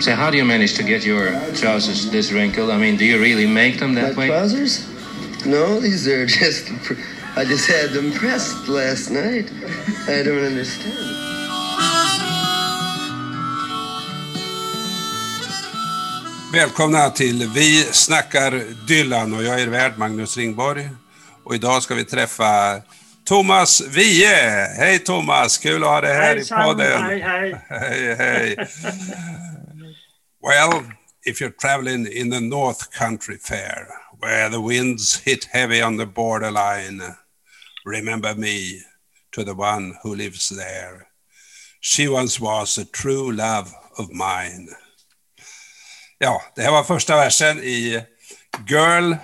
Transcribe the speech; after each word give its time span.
So 0.00 0.14
how 0.14 0.30
do 0.30 0.36
you 0.38 0.44
manage 0.46 0.74
to 0.74 0.82
get 0.82 1.04
your 1.04 1.30
trousers 1.54 2.10
this 2.10 2.32
wrinkled? 2.32 2.70
I 2.70 2.78
mean, 2.78 2.96
do 2.96 3.04
you 3.04 3.20
really 3.20 3.46
make 3.46 3.78
them 3.78 3.94
that 3.94 4.14
My 4.16 4.18
way? 4.18 4.26
trousers? 4.28 4.86
No, 5.44 5.78
these 5.80 6.08
are 6.08 6.24
just. 6.40 6.70
I 7.36 7.44
just 7.44 7.66
had 7.68 7.90
them 7.90 8.12
pressed 8.12 8.66
last 8.68 9.10
night. 9.10 9.50
I 10.08 10.22
don't 10.22 10.44
understand. 10.44 10.96
Välkomna 16.52 17.10
till 17.10 17.50
Vi 17.54 17.84
snackar 17.84 18.62
Dylan 18.86 19.34
och 19.34 19.44
jag 19.44 19.60
är 19.60 19.66
värd 19.66 19.92
Magnus 19.98 20.36
Ringborg. 20.36 20.88
Och 21.44 21.54
idag 21.54 21.82
ska 21.82 21.94
vi 21.94 22.04
träffa 22.04 22.80
Thomas 23.24 23.82
Wiehe. 23.88 24.66
Hej 24.78 24.98
Thomas, 24.98 25.58
kul 25.58 25.82
att 25.82 25.88
ha 25.88 26.00
dig 26.00 26.14
här 26.14 26.34
Hejsan, 26.36 26.60
i 26.60 26.64
podden. 26.64 27.02
hej, 27.02 27.20
hej. 27.20 27.56
Hej, 27.68 28.16
hej 28.18 28.56
well, 30.40 30.84
if 31.24 31.40
you're 31.40 31.50
traveling 31.50 32.06
in 32.06 32.30
the 32.30 32.40
North 32.40 32.90
Country 32.90 33.36
Fair, 33.36 33.88
where 34.18 34.48
the 34.48 34.60
winds 34.60 35.16
hit 35.16 35.44
heavy 35.44 35.82
on 35.82 35.96
the 35.96 36.06
borderline, 36.06 37.00
remember 37.84 38.34
me 38.34 38.82
to 39.32 39.44
the 39.44 39.54
one 39.54 39.94
who 40.02 40.14
lives 40.14 40.48
there. 40.48 41.08
She 41.80 42.08
once 42.08 42.40
was 42.40 42.78
a 42.78 42.84
true 42.84 43.32
love 43.32 43.72
of 43.98 44.10
mine. 44.10 44.68
Ja, 46.18 46.42
det 46.54 46.62
här 46.62 46.70
var 46.70 46.84
första 46.84 47.16
versen 47.16 47.58
i 47.58 48.04
Girl 48.68 49.14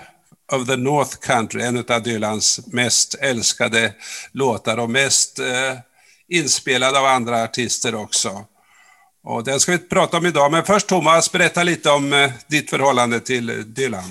of 0.52 0.66
the 0.66 0.76
North 0.76 1.16
Country, 1.16 1.62
en 1.62 1.84
av 1.88 2.02
Dylans 2.02 2.60
mest 2.66 3.14
älskade 3.14 3.94
låtar 4.32 4.78
och 4.78 4.90
mest 4.90 5.38
eh, 5.38 5.78
inspelad 6.28 6.96
av 6.96 7.04
andra 7.04 7.42
artister 7.42 7.94
också. 7.94 8.44
Och 9.28 9.44
den 9.44 9.60
ska 9.60 9.72
vi 9.72 9.78
prata 9.78 10.16
om 10.16 10.26
idag, 10.26 10.52
men 10.52 10.64
först 10.64 10.86
Thomas, 10.86 11.32
berätta 11.32 11.62
lite 11.62 11.90
om 11.90 12.12
eh, 12.12 12.30
ditt 12.46 12.70
förhållande 12.70 13.20
till 13.20 13.50
eh, 13.50 13.56
Dylan. 13.56 14.04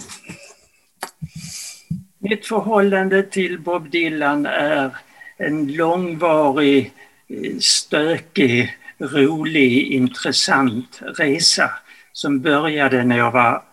Mitt 2.20 2.48
förhållande 2.48 3.24
till 3.24 3.60
Bob 3.60 3.90
Dylan 3.90 4.46
är 4.46 4.98
en 5.38 5.68
långvarig, 5.68 6.92
eh, 7.30 7.58
stökig, 7.60 8.78
rolig, 8.98 9.88
intressant 9.88 11.02
resa 11.02 11.72
som 12.14 12.42
började 12.42 13.04
när 13.04 13.18
jag 13.18 13.32
var 13.32 13.64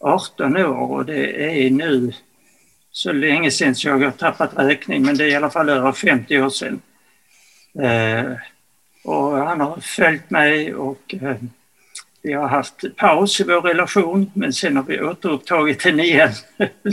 18 0.00 0.56
år 0.56 0.92
och 0.92 1.06
det 1.06 1.64
är 1.66 1.70
nu 1.70 2.12
så 2.92 3.12
länge 3.12 3.50
sedan 3.50 3.74
så 3.74 3.88
jag 3.88 3.98
har 3.98 4.10
tappat 4.10 4.50
räkning 4.56 5.02
men 5.02 5.16
det 5.16 5.24
är 5.24 5.28
i 5.28 5.34
alla 5.34 5.50
fall 5.50 5.68
över 5.68 5.92
50 5.92 6.40
år 6.40 6.50
sedan. 6.50 6.80
Eh, 9.04 9.10
och 9.10 9.36
han 9.36 9.60
har 9.60 9.76
följt 9.80 10.30
mig 10.30 10.74
och 10.74 11.14
eh, 11.22 11.36
vi 12.22 12.32
har 12.32 12.48
haft 12.48 12.96
paus 12.96 13.40
i 13.40 13.44
vår 13.44 13.60
relation 13.60 14.30
men 14.34 14.52
sen 14.52 14.76
har 14.76 14.84
vi 14.84 15.00
återupptagit 15.00 15.82
den 15.84 16.00
igen. 16.00 16.30
Eh, 16.58 16.68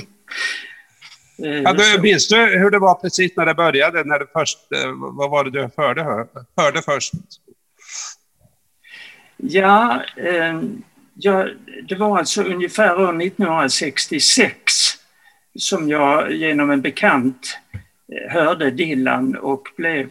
Ja, 1.63 1.73
du, 1.73 1.83
så- 1.83 2.01
minns 2.01 2.27
du 2.27 2.35
hur 2.59 2.69
det 2.71 2.79
var 2.79 2.95
precis 2.95 3.31
när 3.37 3.45
det 3.45 3.53
började? 3.53 4.03
När 4.03 4.19
du 4.19 4.27
först, 4.33 4.57
eh, 4.75 4.91
vad 4.95 5.29
var 5.29 5.43
det 5.43 5.49
du 5.51 5.69
hörde, 5.77 6.03
hörde 6.57 6.81
först? 6.81 7.13
Ja, 9.37 10.03
eh, 10.17 10.61
ja, 11.13 11.47
det 11.87 11.95
var 11.95 12.17
alltså 12.17 12.43
ungefär 12.43 12.95
år 13.01 13.21
1966 13.21 14.73
som 15.59 15.89
jag 15.89 16.31
genom 16.31 16.69
en 16.71 16.81
bekant 16.81 17.59
eh, 18.13 18.31
hörde 18.33 18.71
Dylan 18.71 19.35
och 19.37 19.67
blev 19.77 20.09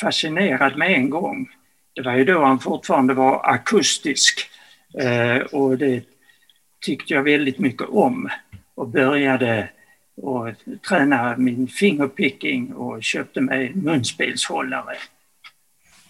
fascinerad 0.00 0.76
med 0.76 0.92
en 0.92 1.10
gång. 1.10 1.48
Det 1.94 2.02
var 2.02 2.16
ju 2.16 2.24
då 2.24 2.44
han 2.44 2.58
fortfarande 2.58 3.14
var 3.14 3.40
akustisk 3.54 4.50
eh, 4.98 5.36
och 5.36 5.78
det 5.78 6.04
tyckte 6.80 7.14
jag 7.14 7.22
väldigt 7.22 7.58
mycket 7.58 7.88
om 7.88 8.28
och 8.74 8.88
började 8.88 9.68
och 10.16 10.48
träna 10.88 11.36
min 11.36 11.68
fingerpicking 11.68 12.72
och 12.72 13.02
köpte 13.02 13.40
mig 13.40 13.66
en 13.66 13.80
munspelshållare. 13.80 14.96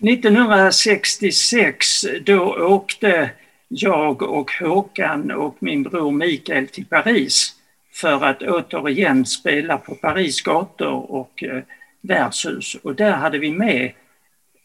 1966 0.01 1.87
då 2.23 2.57
åkte 2.57 3.31
jag 3.69 4.23
och 4.23 4.51
Håkan 4.61 5.31
och 5.31 5.57
min 5.59 5.83
bror 5.83 6.13
Mikael 6.13 6.69
till 6.69 6.87
Paris 6.87 7.55
för 7.93 8.25
att 8.25 8.43
återigen 8.43 9.27
spela 9.27 9.79
på 9.79 9.95
Paris 9.95 10.43
gator 10.43 11.11
och 11.11 11.43
eh, 11.43 11.63
värdshus. 12.01 12.77
Och 12.83 12.95
där 12.95 13.13
hade 13.13 13.39
vi 13.39 13.53
med, 13.53 13.93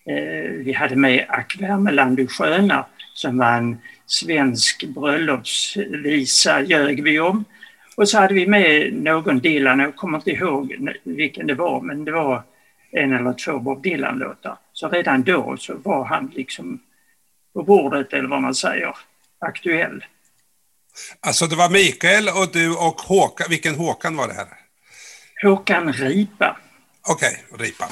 eh, 0.05 0.51
vi 0.51 0.73
hade 0.73 0.95
med 0.95 1.25
Ack 1.29 1.57
Värmeland 1.59 2.17
du 2.17 2.27
sköna 2.27 2.85
som 3.13 3.37
var 3.37 3.51
en 3.51 3.77
svensk 4.05 4.85
bröllopsvisa, 4.87 6.61
ljög 6.61 7.03
vi 7.03 7.19
om. 7.19 7.45
Och 7.97 8.09
så 8.09 8.19
hade 8.19 8.33
vi 8.33 8.47
med 8.47 8.93
någon 8.93 9.39
Dylan, 9.39 9.79
jag 9.79 9.95
kommer 9.95 10.17
inte 10.17 10.31
ihåg 10.31 10.75
vilken 11.03 11.47
det 11.47 11.53
var, 11.53 11.81
men 11.81 12.05
det 12.05 12.11
var 12.11 12.43
en 12.91 13.13
eller 13.13 13.33
två 13.33 13.59
Bob 13.59 13.83
Dylan-låtar. 13.83 14.57
Så 14.73 14.89
redan 14.89 15.23
då 15.23 15.57
så 15.57 15.75
var 15.75 16.05
han 16.05 16.31
liksom 16.35 16.79
på 17.53 17.63
bordet, 17.63 18.13
eller 18.13 18.29
vad 18.29 18.41
man 18.41 18.55
säger, 18.55 18.95
aktuell. 19.39 20.05
Alltså 21.19 21.47
det 21.47 21.55
var 21.55 21.69
Mikael 21.69 22.27
och 22.27 22.51
du 22.53 22.69
och 22.69 23.01
Håkan. 23.01 23.47
Vilken 23.49 23.75
Håkan 23.75 24.15
var 24.15 24.27
det 24.27 24.33
här? 24.33 24.47
Håkan 25.43 25.93
Ripa. 25.93 26.57
Okej, 27.07 27.43
Ripa. 27.59 27.85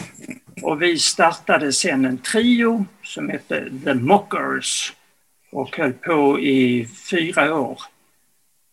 Och 0.62 0.82
vi 0.82 0.98
startade 0.98 1.74
sen 1.74 2.06
en 2.06 2.18
trio 2.18 2.86
som 3.04 3.30
hette 3.30 3.70
The 3.86 3.94
Mockers 3.94 4.94
och 5.52 5.78
höll 5.78 5.94
på 5.94 6.40
i 6.40 6.88
fyra 7.10 7.56
år 7.60 7.82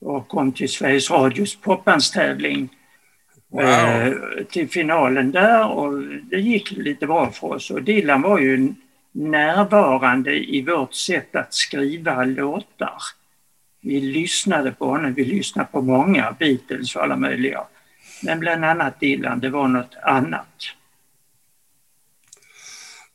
och 0.01 0.29
kom 0.29 0.53
till 0.53 0.69
Sveriges 0.69 1.11
Radios 1.11 1.57
popbandstävling 1.57 2.69
Wow. 3.53 3.63
eh, 3.63 4.15
till 4.51 4.69
finalen 4.69 5.31
där 5.31 5.69
och 5.69 6.03
det 6.03 6.41
gick 6.41 6.71
lite 6.71 7.07
bra 7.07 7.31
för 7.31 7.47
oss 7.47 7.71
och 7.71 7.83
Dylan 7.83 8.23
var 8.23 8.39
ju 8.39 8.75
närvarande 9.13 10.55
i 10.55 10.63
vårt 10.63 10.95
sätt 10.95 11.37
att 11.37 11.55
skriva 11.55 12.25
låtar. 12.25 13.03
Vi 13.81 14.01
lyssnade 14.01 14.73
på 14.73 14.87
honom, 14.87 15.15
vi 15.15 15.25
lyssnade 15.25 15.69
på 15.73 15.83
många 15.83 16.37
Beatles 16.39 16.97
och 16.97 17.03
alla 17.03 17.17
möjliga. 17.17 17.65
Men 18.21 18.41
bland 18.41 18.65
annat 18.65 19.01
Dylan, 19.01 19.41
det 19.41 19.51
var 19.51 19.69
något 19.69 19.95
annat. 20.03 20.47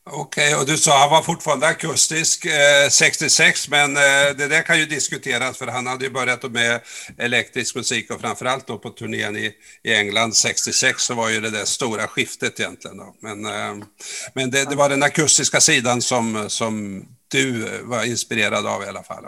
Okej, 0.09 0.55
och 0.55 0.66
du 0.66 0.77
sa 0.77 0.99
han 0.99 1.09
var 1.09 1.21
fortfarande 1.21 1.67
akustisk 1.67 2.45
eh, 2.45 2.89
66, 2.89 3.69
men 3.69 3.97
eh, 3.97 4.35
det 4.38 4.47
där 4.47 4.61
kan 4.61 4.79
ju 4.79 4.85
diskuteras 4.85 5.57
för 5.57 5.67
han 5.67 5.88
hade 5.88 6.05
ju 6.05 6.11
börjat 6.11 6.51
med 6.51 6.81
elektrisk 7.17 7.75
musik 7.75 8.11
och 8.11 8.21
framförallt 8.21 8.67
då 8.67 8.77
på 8.77 8.89
turnén 8.89 9.35
i, 9.35 9.51
i 9.83 9.93
England 9.93 10.35
66 10.35 11.03
så 11.03 11.13
var 11.13 11.29
ju 11.29 11.41
det 11.41 11.49
där 11.49 11.66
stora 11.66 12.07
skiftet 12.07 12.59
egentligen. 12.59 12.97
Då. 12.97 13.16
Men, 13.19 13.45
eh, 13.45 13.85
men 14.33 14.51
det, 14.51 14.69
det 14.69 14.75
var 14.75 14.89
den 14.89 15.03
akustiska 15.03 15.59
sidan 15.59 16.01
som, 16.01 16.49
som 16.49 17.05
du 17.27 17.69
var 17.83 18.05
inspirerad 18.05 18.66
av 18.67 18.83
i 18.83 18.87
alla 18.87 19.03
fall. 19.03 19.25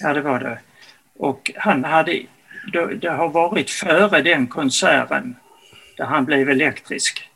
Ja, 0.00 0.12
det 0.12 0.20
var 0.20 0.40
det. 0.40 0.60
Och 1.18 1.50
han 1.56 1.84
hade, 1.84 2.22
det, 3.00 3.10
har 3.10 3.28
varit 3.28 3.70
före 3.70 4.22
den 4.22 4.46
konserten 4.46 5.36
där 5.96 6.04
han 6.04 6.24
blev 6.24 6.48
elektrisk 6.48 7.28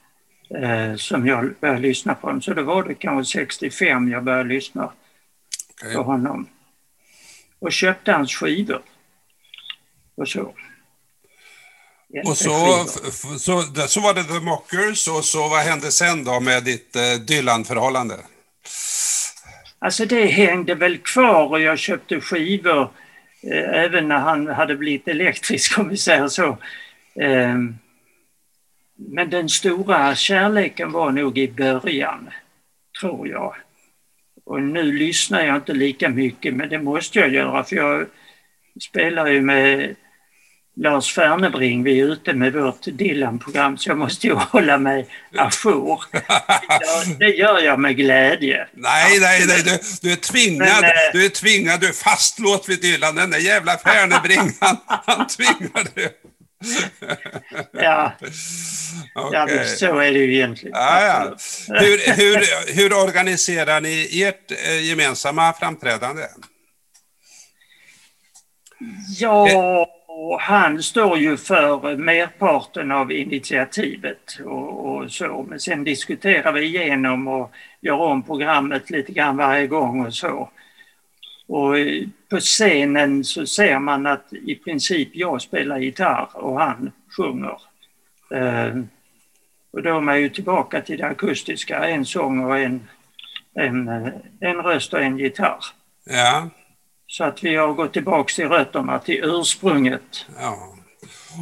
eh, 0.50 0.96
som 0.96 1.26
jag 1.26 1.54
började 1.60 1.80
lyssna 1.80 2.14
på 2.14 2.26
honom. 2.26 2.42
Så 2.42 2.54
då 2.54 2.62
var 2.62 2.82
det 2.82 2.94
kanske 2.94 3.38
65 3.38 4.10
jag 4.10 4.24
började 4.24 4.48
lyssna 4.48 4.92
Okej. 5.82 5.94
på 5.94 6.02
honom. 6.02 6.48
Och 7.58 7.72
köpte 7.72 8.12
hans 8.12 8.34
skivor. 8.34 8.82
Och 10.16 10.28
så. 10.28 10.54
Och 12.26 12.36
så, 12.36 12.84
så, 13.38 13.62
så 13.62 14.00
var 14.00 14.14
det 14.14 14.24
The 14.24 14.40
Mockers 14.40 15.08
och 15.08 15.24
så 15.24 15.48
vad 15.48 15.60
hände 15.60 15.92
sen 15.92 16.24
då 16.24 16.40
med 16.40 16.64
ditt 16.64 16.96
eh, 16.96 17.02
Dylan-förhållande? 17.02 18.16
Alltså 19.78 20.04
det 20.04 20.26
hängde 20.26 20.74
väl 20.74 20.98
kvar 20.98 21.50
och 21.50 21.60
jag 21.60 21.78
köpte 21.78 22.20
skivor 22.20 22.90
Eh, 23.50 23.84
även 23.84 24.08
när 24.08 24.18
han 24.18 24.46
hade 24.46 24.76
blivit 24.76 25.08
elektrisk 25.08 25.78
om 25.78 25.88
vi 25.88 25.96
säger 25.96 26.28
så. 26.28 26.58
Ehm, 27.20 27.74
men 28.96 29.30
den 29.30 29.48
stora 29.48 30.14
kärleken 30.14 30.92
var 30.92 31.12
nog 31.12 31.38
i 31.38 31.48
början, 31.48 32.30
tror 33.00 33.28
jag. 33.28 33.54
Och 34.44 34.62
nu 34.62 34.82
lyssnar 34.82 35.44
jag 35.44 35.56
inte 35.56 35.72
lika 35.72 36.08
mycket 36.08 36.54
men 36.54 36.68
det 36.68 36.78
måste 36.78 37.18
jag 37.18 37.28
göra 37.32 37.64
för 37.64 37.76
jag 37.76 38.06
spelar 38.80 39.26
ju 39.26 39.40
med 39.40 39.94
Lars 40.78 41.14
Fernebring, 41.14 41.82
vi 41.82 42.00
är 42.00 42.04
ute 42.04 42.32
med 42.32 42.52
vårt 42.52 42.82
Dylan-program 42.84 43.78
så 43.78 43.90
jag 43.90 43.98
måste 43.98 44.26
ju 44.26 44.32
hålla 44.52 44.78
mig 44.78 45.06
ajour. 45.36 46.04
Ja, 46.68 47.04
det 47.18 47.28
gör 47.28 47.60
jag 47.60 47.80
med 47.80 47.96
glädje. 47.96 48.68
Nej, 48.72 49.20
nej, 49.20 49.46
nej, 49.46 49.62
du, 49.64 49.78
du 50.02 50.12
är 50.12 50.16
tvingad, 50.16 50.68
Men, 50.80 50.84
eh, 50.84 50.90
du 51.12 51.24
är 51.24 51.28
tvingad, 51.28 51.80
du 51.80 51.88
är 51.88 51.92
fastlåst 51.92 52.68
vid 52.68 52.80
Dylan. 52.80 53.14
Den 53.14 53.30
där 53.30 53.38
jävla 53.38 53.78
Fernebring, 53.78 54.52
han, 54.60 54.76
han 54.86 55.26
tvingar 55.26 55.94
dig. 55.94 56.12
Ja, 57.72 58.12
ja 59.14 59.44
Okej. 59.44 59.66
så 59.66 59.98
är 59.98 60.12
det 60.12 60.18
ju 60.18 60.34
egentligen. 60.34 60.76
Ja, 60.76 61.04
ja. 61.06 61.36
Hur, 61.68 62.16
hur, 62.16 62.74
hur 62.74 62.92
organiserar 62.92 63.80
ni 63.80 64.22
ert 64.22 64.50
eh, 64.50 64.84
gemensamma 64.84 65.52
framträdande? 65.52 66.22
Ja, 69.18 69.86
han 70.40 70.82
står 70.82 71.18
ju 71.18 71.36
för 71.36 71.96
merparten 71.96 72.92
av 72.92 73.12
initiativet 73.12 74.38
och, 74.44 74.86
och, 74.86 75.12
så. 75.12 75.46
Men 75.48 75.60
sen 75.60 75.84
diskuterar 75.84 76.52
vi 76.52 76.62
igenom 76.62 77.28
och 77.28 77.52
gör 77.80 78.00
om 78.00 78.22
programmet 78.22 78.90
lite 78.90 79.12
grann 79.12 79.36
varje 79.36 79.66
gång 79.66 80.06
och 80.06 80.14
så. 80.14 80.50
Och 81.46 81.78
eh, 81.78 82.04
på 82.28 82.40
scenen 82.40 83.24
så 83.24 83.46
ser 83.46 83.78
man 83.78 84.06
att 84.06 84.32
i 84.32 84.54
princip 84.54 85.08
jag 85.12 85.42
spelar 85.42 85.78
gitarr 85.78 86.28
och 86.34 86.60
han 86.60 86.92
sjunger. 87.16 87.60
Eh, 88.34 88.74
och 89.70 89.82
då 89.82 89.96
är 89.96 90.00
man 90.00 90.20
ju 90.20 90.28
tillbaka 90.28 90.80
till 90.80 90.98
det 90.98 91.06
akustiska, 91.06 91.84
en 91.84 92.04
sång 92.04 92.44
och 92.44 92.58
en, 92.58 92.88
en, 93.54 93.88
eh, 93.88 94.08
en 94.40 94.56
röst 94.56 94.92
och 94.92 95.02
en 95.02 95.18
gitarr. 95.18 95.64
Ja. 96.04 96.50
Så 97.16 97.24
att 97.24 97.44
vi 97.44 97.56
har 97.56 97.72
gått 97.72 97.92
tillbaka 97.92 98.34
till 98.34 98.48
rötterna, 98.48 98.98
till 98.98 99.20
ursprunget. 99.24 100.26
Ja. 100.40 100.76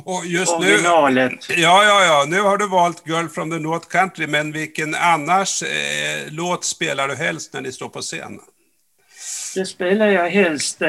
Och 0.04 0.26
just 0.26 0.52
Originalet. 0.52 1.32
nu, 1.48 1.54
ja, 1.54 1.84
ja, 1.84 2.04
ja, 2.04 2.24
nu 2.28 2.40
har 2.40 2.58
du 2.58 2.68
valt 2.68 3.02
Girl 3.06 3.28
from 3.28 3.50
the 3.50 3.58
North 3.58 3.88
Country, 3.88 4.26
men 4.26 4.52
vilken 4.52 4.94
annars 4.94 5.62
eh, 5.62 5.68
låt 6.30 6.64
spelar 6.64 7.08
du 7.08 7.14
helst 7.14 7.52
när 7.52 7.60
ni 7.60 7.72
står 7.72 7.88
på 7.88 8.00
scen? 8.00 8.40
Det 9.54 9.66
spelar 9.66 10.06
jag 10.06 10.30
helst 10.30 10.82
eh, 10.82 10.88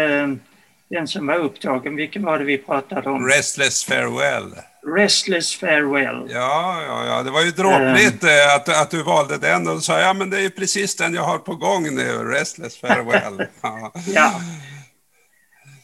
den 0.89 1.07
som 1.07 1.27
var 1.27 1.35
upptagen. 1.35 1.95
Vilken 1.95 2.23
var 2.23 2.39
det 2.39 2.45
vi 2.45 2.57
pratade 2.57 3.09
om? 3.09 3.27
Restless 3.27 3.83
Farewell. 3.83 4.53
Restless 4.97 5.55
Farewell. 5.55 6.27
Ja, 6.29 6.83
ja, 6.87 7.05
ja. 7.05 7.23
det 7.23 7.31
var 7.31 7.41
ju 7.41 7.51
dråpligt 7.51 8.23
eh, 8.23 8.55
att, 8.55 8.81
att 8.81 8.91
du 8.91 9.03
valde 9.03 9.37
den 9.37 9.67
och 9.67 9.83
sa 9.83 9.99
ja 9.99 10.13
men 10.13 10.29
det 10.29 10.37
är 10.37 10.41
ju 10.41 10.49
precis 10.49 10.95
den 10.95 11.13
jag 11.13 11.23
har 11.23 11.37
på 11.37 11.55
gång 11.55 11.95
nu, 11.95 12.23
Restless 12.23 12.77
Farewell. 12.77 13.47
Ja. 13.61 13.91
ja. 14.13 14.41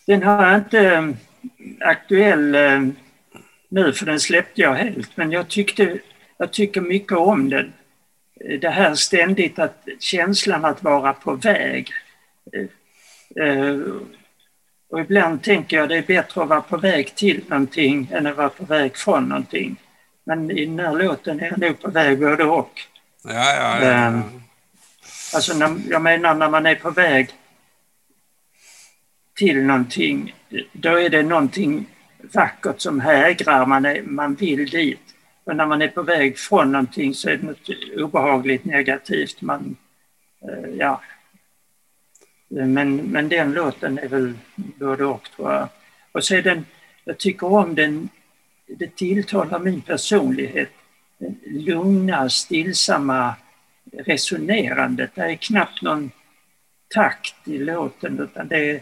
Den 0.07 0.23
har 0.23 0.47
jag 0.47 0.57
inte 0.57 0.79
eh, 0.79 1.09
aktuell 1.79 2.55
eh, 2.55 2.81
nu 3.69 3.93
för 3.93 4.05
den 4.05 4.19
släppte 4.19 4.61
jag 4.61 4.73
helt 4.73 5.17
men 5.17 5.31
jag 5.31 5.47
tyckte, 5.47 5.99
jag 6.37 6.51
tycker 6.51 6.81
mycket 6.81 7.17
om 7.17 7.49
den. 7.49 7.73
Det 8.61 8.69
här 8.69 8.95
ständigt 8.95 9.59
att 9.59 9.87
känslan 9.99 10.65
att 10.65 10.83
vara 10.83 11.13
på 11.13 11.33
väg. 11.33 11.89
Och 14.91 14.99
ibland 14.99 15.43
tänker 15.43 15.77
jag 15.77 15.89
det 15.89 15.97
är 15.97 16.01
bättre 16.01 16.41
att 16.41 16.49
vara 16.49 16.61
på 16.61 16.77
väg 16.77 17.15
till 17.15 17.43
någonting 17.47 18.09
än 18.11 18.27
att 18.27 18.37
vara 18.37 18.49
på 18.49 18.65
väg 18.65 18.97
från 18.97 19.29
någonting. 19.29 19.75
Men 20.23 20.51
i 20.51 20.65
den 20.65 20.79
här 20.79 20.93
låten 20.93 21.39
är 21.39 21.45
jag 21.45 21.59
nog 21.59 21.81
på 21.81 21.91
väg 21.91 22.19
både 22.19 22.43
och. 22.43 22.81
Ja, 23.23 23.55
ja, 23.55 23.85
ja. 23.85 24.07
Um, 24.07 24.41
alltså 25.35 25.57
när, 25.57 25.75
jag 25.89 26.01
menar 26.01 26.35
när 26.35 26.49
man 26.49 26.65
är 26.65 26.75
på 26.75 26.89
väg 26.89 27.29
till 29.35 29.63
någonting, 29.63 30.35
då 30.71 30.99
är 30.99 31.09
det 31.09 31.23
någonting 31.23 31.85
vackert 32.33 32.79
som 32.81 32.99
hägrar, 32.99 33.65
man, 33.65 33.85
är, 33.85 34.01
man 34.01 34.35
vill 34.35 34.69
dit. 34.69 34.99
Och 35.43 35.55
när 35.55 35.65
man 35.65 35.81
är 35.81 35.87
på 35.87 36.01
väg 36.01 36.37
från 36.37 36.71
någonting 36.71 37.13
så 37.13 37.29
är 37.29 37.37
det 37.37 37.43
något 37.43 37.69
obehagligt 37.97 38.65
negativt. 38.65 39.41
Man, 39.41 39.75
eh, 40.41 40.69
ja, 40.77 41.01
men, 42.47 42.95
men 42.95 43.29
den 43.29 43.53
låten 43.53 43.99
är 43.99 44.07
väl 44.07 44.33
både 44.55 45.05
och 45.05 45.29
tror 45.35 45.51
jag. 45.51 45.69
Och 46.11 46.23
så 46.23 46.35
är 46.35 46.41
den, 46.41 46.65
jag 47.03 47.17
tycker 47.17 47.47
om 47.47 47.75
den, 47.75 48.09
det 48.67 48.95
tilltalar 48.95 49.59
min 49.59 49.81
personlighet. 49.81 50.69
Den 51.17 51.39
lugna, 51.45 52.29
stillsamma 52.29 53.35
resonerandet. 53.91 55.11
Det 55.15 55.21
är 55.21 55.35
knappt 55.35 55.81
någon 55.81 56.11
takt 56.87 57.47
i 57.47 57.57
låten 57.57 58.19
utan 58.19 58.47
det 58.47 58.71
är 58.71 58.81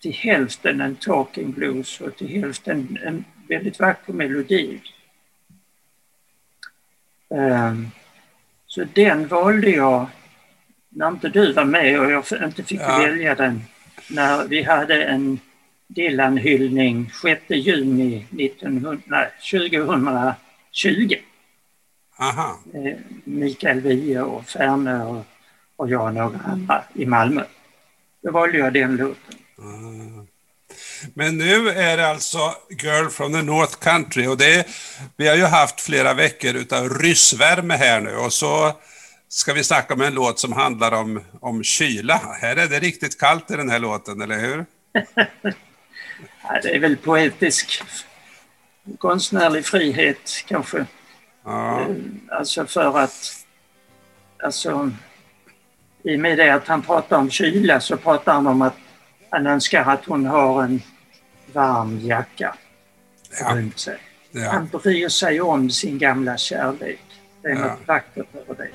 till 0.00 0.12
hälften 0.12 0.80
en 0.80 0.96
talking 0.96 1.52
blues 1.52 2.00
och 2.00 2.16
till 2.16 2.28
hälften 2.28 2.98
en 3.02 3.24
väldigt 3.48 3.80
vacker 3.80 4.12
melodi. 4.12 4.80
Um, 7.28 7.90
så 8.66 8.84
den 8.94 9.28
valde 9.28 9.70
jag 9.70 10.06
när 10.88 11.08
inte 11.08 11.28
du 11.28 11.52
var 11.52 11.64
med 11.64 12.00
och 12.00 12.10
jag 12.10 12.24
inte 12.44 12.62
fick 12.62 12.80
ja. 12.80 12.98
välja 12.98 13.34
den, 13.34 13.62
när 14.10 14.48
vi 14.48 14.62
hade 14.62 15.04
en 15.04 15.40
Dylan-hyllning 15.86 17.10
6 17.22 17.42
juni 17.48 18.26
1900, 18.38 18.98
nej, 19.04 19.30
2020. 19.50 21.14
Aha. 22.18 22.58
Eh, 22.74 22.96
Mikael 23.24 23.80
Wiehe 23.80 24.20
och 24.20 24.44
Färne 24.44 25.04
och, 25.04 25.24
och 25.76 25.90
jag 25.90 26.04
och 26.04 26.14
några 26.14 26.38
andra 26.38 26.84
i 26.94 27.06
Malmö. 27.06 27.44
Då 28.22 28.30
valde 28.30 28.58
jag 28.58 28.72
den 28.72 28.96
låten. 28.96 29.39
Mm. 29.60 30.26
Men 31.14 31.38
nu 31.38 31.68
är 31.68 31.96
det 31.96 32.08
alltså 32.08 32.54
Girl 32.68 33.08
from 33.08 33.32
the 33.32 33.42
North 33.42 33.78
Country 33.78 34.26
och 34.26 34.36
det, 34.36 34.66
vi 35.16 35.28
har 35.28 35.36
ju 35.36 35.44
haft 35.44 35.80
flera 35.80 36.14
veckor 36.14 36.54
utav 36.54 36.88
ryssvärme 36.88 37.74
här 37.74 38.00
nu 38.00 38.16
och 38.16 38.32
så 38.32 38.72
ska 39.28 39.52
vi 39.52 39.64
snacka 39.64 39.94
om 39.94 40.00
en 40.00 40.14
låt 40.14 40.38
som 40.38 40.52
handlar 40.52 40.92
om, 40.92 41.24
om 41.40 41.64
kyla. 41.64 42.20
Här 42.40 42.56
är 42.56 42.66
det 42.66 42.80
riktigt 42.80 43.20
kallt 43.20 43.50
i 43.50 43.56
den 43.56 43.70
här 43.70 43.78
låten, 43.78 44.20
eller 44.20 44.38
hur? 44.38 44.66
ja, 46.42 46.60
det 46.62 46.74
är 46.74 46.78
väl 46.78 46.96
poetisk 46.96 47.82
konstnärlig 48.98 49.66
frihet 49.66 50.44
kanske. 50.46 50.86
Ja. 51.44 51.80
Eh, 51.80 51.86
alltså 52.30 52.66
för 52.66 52.98
att... 52.98 53.36
Alltså, 54.42 54.90
I 56.02 56.16
och 56.16 56.20
med 56.20 56.38
det 56.38 56.54
att 56.54 56.68
han 56.68 56.82
pratar 56.82 57.18
om 57.18 57.30
kyla 57.30 57.80
så 57.80 57.96
pratar 57.96 58.32
han 58.32 58.46
om 58.46 58.62
att 58.62 58.76
han 59.30 59.46
önskar 59.46 59.84
att 59.84 60.04
hon 60.04 60.26
har 60.26 60.62
en 60.62 60.82
varm 61.52 62.00
jacka 62.00 62.54
runt 63.50 63.78
sig. 63.78 63.98
Ja. 64.30 64.50
Han 64.50 64.66
bryr 64.66 65.08
sig 65.08 65.40
om 65.40 65.70
sin 65.70 65.98
gamla 65.98 66.36
kärlek. 66.36 67.00
Det 67.42 67.48
är 67.48 67.52
ja. 67.52 67.66
något 67.66 67.88
vackert 67.88 68.34
över 68.34 68.54
det. 68.54 68.70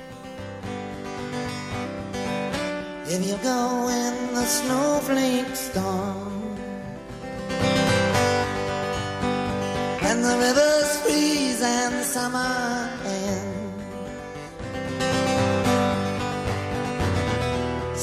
If 3.08 3.26
you 3.26 3.38
go 3.42 3.88
in 3.88 4.34
the 4.34 4.46
snowflake 4.46 5.54
storm 5.54 6.46
And 10.08 10.24
the 10.24 10.36
rivers 10.38 10.96
freeze 11.02 11.62
and 11.62 12.04
summer 12.04 12.88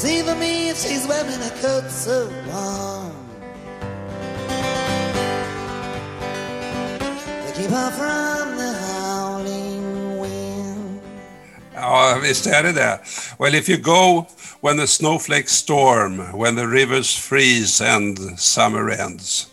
See 0.03 0.21
for 0.21 0.35
me 0.35 0.67
if 0.67 0.77
she's 0.79 1.07
wearing 1.07 1.41
a 1.41 1.49
coat 1.61 1.89
so 1.89 2.27
warm 2.47 3.15
To 7.47 7.53
keep 7.55 7.69
her 7.69 7.89
from 7.91 8.57
the 8.57 8.73
howling 8.73 10.19
wind 10.19 11.01
Ja, 11.73 12.19
visst 12.21 12.47
är 12.47 12.63
det 12.63 12.71
det. 12.71 12.99
Well, 13.39 13.55
if 13.55 13.69
you 13.69 13.77
go 13.77 14.27
when 14.59 14.77
the 14.77 14.87
snowflakes 14.87 15.53
storm, 15.53 16.17
when 16.37 16.55
the 16.55 16.67
rivers 16.67 17.15
freeze 17.15 17.79
and 17.79 18.37
summer 18.37 18.89
ends, 18.89 19.47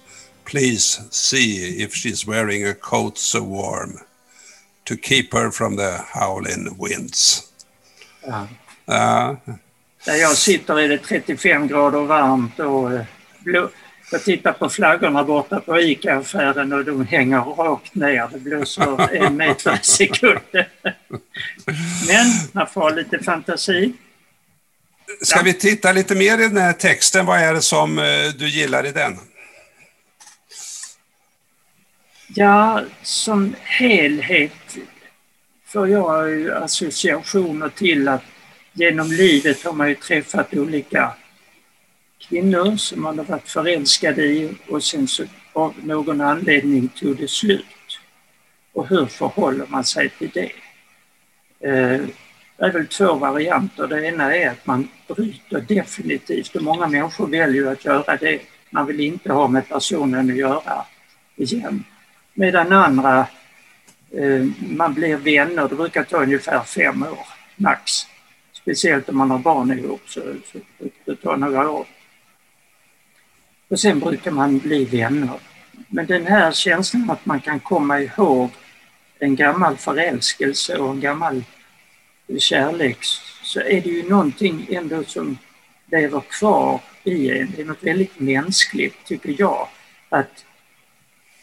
please 0.45 1.01
see 1.11 1.81
if 1.81 1.95
she's 1.95 2.27
wearing 2.27 2.67
a 2.67 2.75
coat 2.75 3.19
so 3.19 3.43
warm 3.43 4.01
to 4.85 4.97
keep 4.97 5.33
her 5.33 5.53
from 5.53 5.77
the 5.77 6.05
howling 6.13 6.77
winds. 6.77 7.53
Ja. 8.27 8.49
Uh, 8.89 9.37
Där 10.05 10.15
jag 10.15 10.37
sitter 10.37 10.81
är 10.81 10.89
det 10.89 10.99
35 10.99 11.69
grader 11.69 12.01
varmt 12.01 12.61
och 12.61 12.93
eh, 12.93 13.05
jag 14.13 14.25
tittar 14.25 14.53
på 14.53 14.69
flaggorna 14.69 15.25
borta 15.25 15.61
på 15.61 15.81
ICA-affären 15.81 16.73
och 16.73 16.85
de 16.85 17.07
hänger 17.07 17.41
rakt 17.41 17.95
ner. 17.95 18.29
Det 18.33 18.39
blåser 18.39 19.15
en 19.17 19.37
meter 19.37 19.75
i 19.75 19.85
sekunden. 19.85 20.65
Men 22.09 22.27
man 22.53 22.67
får 22.67 22.81
ha 22.81 22.91
lite 22.91 23.19
fantasi. 23.19 23.93
Ska 25.23 25.39
ja. 25.39 25.43
vi 25.43 25.55
titta 25.55 25.93
lite 25.93 26.15
mer 26.15 26.39
i 26.39 26.43
den 26.43 26.57
här 26.57 26.73
texten? 26.73 27.27
Vad 27.27 27.39
är 27.39 27.55
det 27.55 27.63
som 27.63 27.99
eh, 27.99 28.05
du 28.39 28.49
gillar 28.49 28.87
i 28.87 28.93
den? 28.93 29.19
Ja, 32.35 32.83
som 33.03 33.55
helhet 33.63 34.77
får 35.67 35.89
jag 35.89 36.51
associationer 36.51 37.69
till 37.69 38.09
att 38.09 38.23
genom 38.73 39.07
livet 39.07 39.65
har 39.65 39.73
man 39.73 39.89
ju 39.89 39.95
träffat 39.95 40.55
olika 40.55 41.15
kvinnor 42.29 42.77
som 42.77 43.03
man 43.03 43.19
har 43.19 43.25
varit 43.25 43.49
förälskad 43.49 44.19
i 44.19 44.51
och 44.69 44.85
sen 44.85 45.09
så 45.09 45.25
av 45.53 45.75
någon 45.83 46.21
anledning 46.21 46.89
tog 46.89 47.17
det 47.17 47.31
slut. 47.31 48.01
Och 48.73 48.89
hur 48.89 49.07
förhåller 49.07 49.67
man 49.69 49.85
sig 49.85 50.09
till 50.09 50.31
det? 50.35 50.53
Eh, 51.69 52.01
det 52.57 52.67
är 52.67 52.73
väl 52.73 52.87
två 52.87 53.15
varianter. 53.15 53.87
Det 53.87 54.07
ena 54.07 54.37
är 54.37 54.51
att 54.51 54.67
man 54.67 54.89
bryter 55.09 55.61
definitivt 55.61 56.57
och 56.57 56.63
många 56.63 56.87
människor 56.87 57.27
väljer 57.27 57.67
att 57.67 57.85
göra 57.85 58.17
det. 58.17 58.41
Man 58.71 58.87
vill 58.87 59.01
inte 59.01 59.33
ha 59.33 59.49
med 59.49 59.69
personen 59.69 60.31
att 60.31 60.37
göra 60.37 60.85
igen. 61.37 61.85
Medan 62.35 62.73
andra, 62.73 63.27
eh, 64.13 64.47
man 64.59 64.95
blir 64.95 65.17
vänner, 65.17 65.69
det 65.69 65.75
brukar 65.75 66.05
ta 66.05 66.23
ungefär 66.23 66.63
fem 66.63 67.03
år 67.03 67.27
max. 67.57 68.07
Speciellt 68.63 69.09
om 69.09 69.17
man 69.17 69.31
har 69.31 69.39
barn 69.39 69.79
ihop 69.79 70.03
så, 70.07 70.21
så 70.53 70.59
det 71.05 71.17
tar 71.17 71.37
några 71.37 71.71
år. 71.71 71.87
Och 73.69 73.81
sen 73.81 74.01
brukar 74.01 74.31
man 74.31 74.59
bli 74.59 74.85
vänner. 74.85 75.41
Men 75.89 76.07
den 76.07 76.27
här 76.27 76.53
känslan 76.53 77.11
att 77.11 77.27
man 77.27 77.41
kan 77.41 77.61
komma 77.61 78.01
ihåg 78.01 78.51
en 79.19 79.37
gammal 79.37 79.77
förälskelse 79.77 80.79
och 80.79 80.91
en 80.91 81.01
gammal 81.01 81.45
kärlek 82.39 82.99
så 83.43 83.61
är 83.61 83.81
det 83.81 83.91
ju 83.91 84.09
någonting 84.09 84.67
ändå 84.71 85.05
som 85.05 85.39
lever 85.91 86.21
kvar 86.21 86.81
i 87.05 87.31
en. 87.31 87.53
Det 87.57 87.63
är 87.63 87.67
något 87.67 87.83
väldigt 87.83 88.21
mänskligt, 88.21 89.05
tycker 89.05 89.35
jag. 89.39 89.69
Att, 90.09 90.45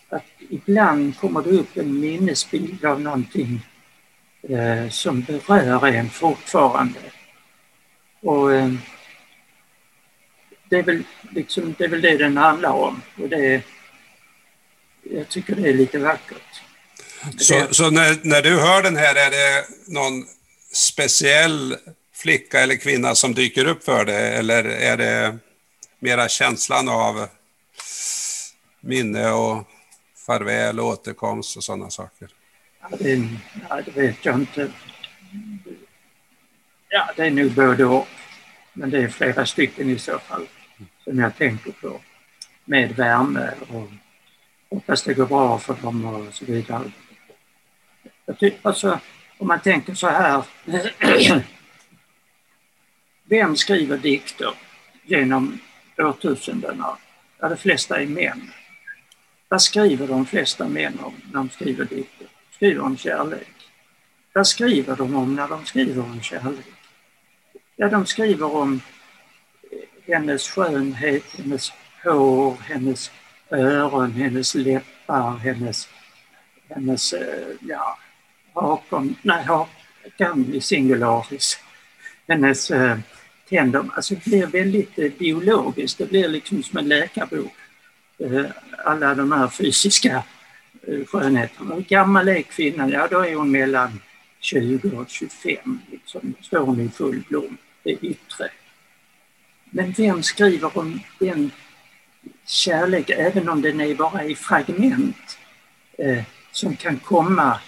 att 0.09 0.25
ibland 0.49 1.17
kommer 1.17 1.41
det 1.41 1.49
upp 1.49 1.77
en 1.77 1.99
minnesbild 1.99 2.85
av 2.85 3.01
någonting 3.01 3.61
eh, 4.49 4.89
som 4.89 5.21
berör 5.21 5.87
en 5.87 6.09
fortfarande. 6.09 6.99
Och 8.21 8.53
eh, 8.53 8.73
det, 10.69 10.75
är 10.75 10.83
väl, 10.83 11.03
liksom, 11.31 11.75
det 11.77 11.83
är 11.83 11.89
väl 11.89 12.01
det 12.01 12.17
den 12.17 12.37
handlar 12.37 12.71
om. 12.71 13.01
Och 13.21 13.29
det, 13.29 13.61
jag 15.03 15.29
tycker 15.29 15.55
det 15.55 15.69
är 15.69 15.73
lite 15.73 15.99
vackert. 15.99 16.61
Så, 17.37 17.67
så 17.71 17.89
när, 17.89 18.19
när 18.23 18.41
du 18.41 18.59
hör 18.59 18.83
den 18.83 18.97
här, 18.97 19.15
är 19.15 19.31
det 19.31 19.65
någon 19.87 20.25
speciell 20.73 21.77
flicka 22.13 22.59
eller 22.59 22.75
kvinna 22.75 23.15
som 23.15 23.33
dyker 23.33 23.65
upp 23.65 23.83
för 23.83 24.05
dig 24.05 24.35
eller 24.35 24.63
är 24.63 24.97
det 24.97 25.37
mera 25.99 26.29
känslan 26.29 26.89
av 26.89 27.27
minne 28.81 29.31
och 29.31 29.67
farväl 30.25 30.79
och 30.79 30.85
återkomst 30.85 31.57
och 31.57 31.63
sådana 31.63 31.89
saker? 31.89 32.29
Mm. 32.81 32.97
Det, 32.99 33.29
ja, 33.69 33.81
det 33.81 33.91
vet 33.91 34.25
jag 34.25 34.35
inte. 34.35 34.71
Ja, 36.89 37.09
det 37.15 37.25
är 37.25 37.31
nog 37.31 37.51
både 37.51 37.85
och. 37.85 38.07
Men 38.73 38.89
det 38.89 38.97
är 38.97 39.07
flera 39.07 39.45
stycken 39.45 39.89
i 39.89 39.99
så 39.99 40.19
fall 40.19 40.47
som 41.03 41.19
jag 41.19 41.37
tänker 41.37 41.71
på. 41.71 42.01
Med 42.65 42.95
värme 42.95 43.53
och 43.69 43.89
hoppas 44.69 45.03
det 45.03 45.13
går 45.13 45.25
bra 45.25 45.59
för 45.59 45.73
dem 45.73 46.05
och 46.05 46.33
så 46.33 46.45
vidare. 46.45 46.91
Jag 48.25 48.39
tycker 48.39 48.59
alltså, 48.61 48.99
om 49.37 49.47
man 49.47 49.59
tänker 49.59 49.93
så 49.93 50.07
här. 50.07 50.43
Vem 53.29 53.55
skriver 53.55 53.97
dikter 53.97 54.53
genom 55.03 55.59
årtusendena? 55.97 56.97
Ja, 57.39 57.49
de 57.49 57.57
flesta 57.57 58.01
är 58.01 58.07
män. 58.07 58.51
Vad 59.47 59.61
skriver 59.61 60.07
de 60.07 60.25
flesta 60.25 60.67
män 60.67 60.99
om 60.99 61.13
när 61.25 61.33
de 61.33 61.49
skriver 61.49 61.85
dikter? 61.85 62.26
Skriver 62.57 62.81
om 62.81 62.97
kärlek. 62.97 63.53
Vad 64.33 64.47
skriver 64.47 64.95
de 64.95 65.15
om 65.15 65.35
när 65.35 65.47
de 65.47 65.65
skriver 65.65 66.03
om 66.03 66.21
kärlek? 66.21 66.65
Ja, 67.75 67.89
de 67.89 68.05
skriver 68.05 68.55
om 68.55 68.81
eh, 69.71 70.13
hennes 70.13 70.49
skönhet, 70.49 71.23
hennes 71.37 71.71
hår, 72.03 72.57
hennes 72.61 73.11
öron, 73.51 74.11
hennes 74.11 74.55
läppar, 74.55 75.37
hennes, 75.37 75.89
hennes 76.69 77.13
eh, 77.13 77.47
ja, 77.61 77.97
hakan, 78.53 79.15
nej, 79.21 79.43
hakan 79.43 80.53
i 80.53 80.61
singularis, 80.61 81.59
hennes 82.27 82.71
eh, 82.71 82.97
tänder. 83.49 83.85
Alltså 83.95 84.15
det 84.15 84.25
blir 84.25 84.47
väldigt 84.47 84.99
eh, 84.99 85.11
biologiskt, 85.19 85.97
det 85.97 86.09
blir 86.09 86.27
liksom 86.27 86.63
som 86.63 86.77
en 86.77 86.87
läkarbok. 86.87 87.53
Eh, 88.19 88.45
alla 88.85 89.15
de 89.15 89.31
här 89.31 89.47
fysiska 89.47 90.23
Eh, 90.87 91.05
skönheten. 91.05 91.71
Hur 91.71 91.81
gammal 91.81 92.27
är 92.27 92.41
kvinnan? 92.41 92.89
Ja, 92.89 93.07
då 93.11 93.19
är 93.19 93.35
hon 93.35 93.51
mellan 93.51 93.99
20 94.39 94.97
och 94.97 95.09
25. 95.09 95.79
Liksom. 95.91 96.21
Då 96.23 96.43
står 96.43 96.59
hon 96.59 96.79
i 96.79 96.89
full 96.89 97.23
blom, 97.29 97.57
det 97.83 97.91
yttre. 97.91 98.49
Men 99.65 99.91
vem 99.91 100.23
skriver 100.23 100.77
om 100.77 100.99
den 101.19 101.51
kärlek, 102.45 103.09
även 103.09 103.49
om 103.49 103.61
den 103.61 103.81
är 103.81 103.95
bara 103.95 104.23
i 104.23 104.35
fragment, 104.35 105.37
eh, 105.97 106.23
som 106.51 106.75
kan 106.75 106.99
komma 106.99 107.59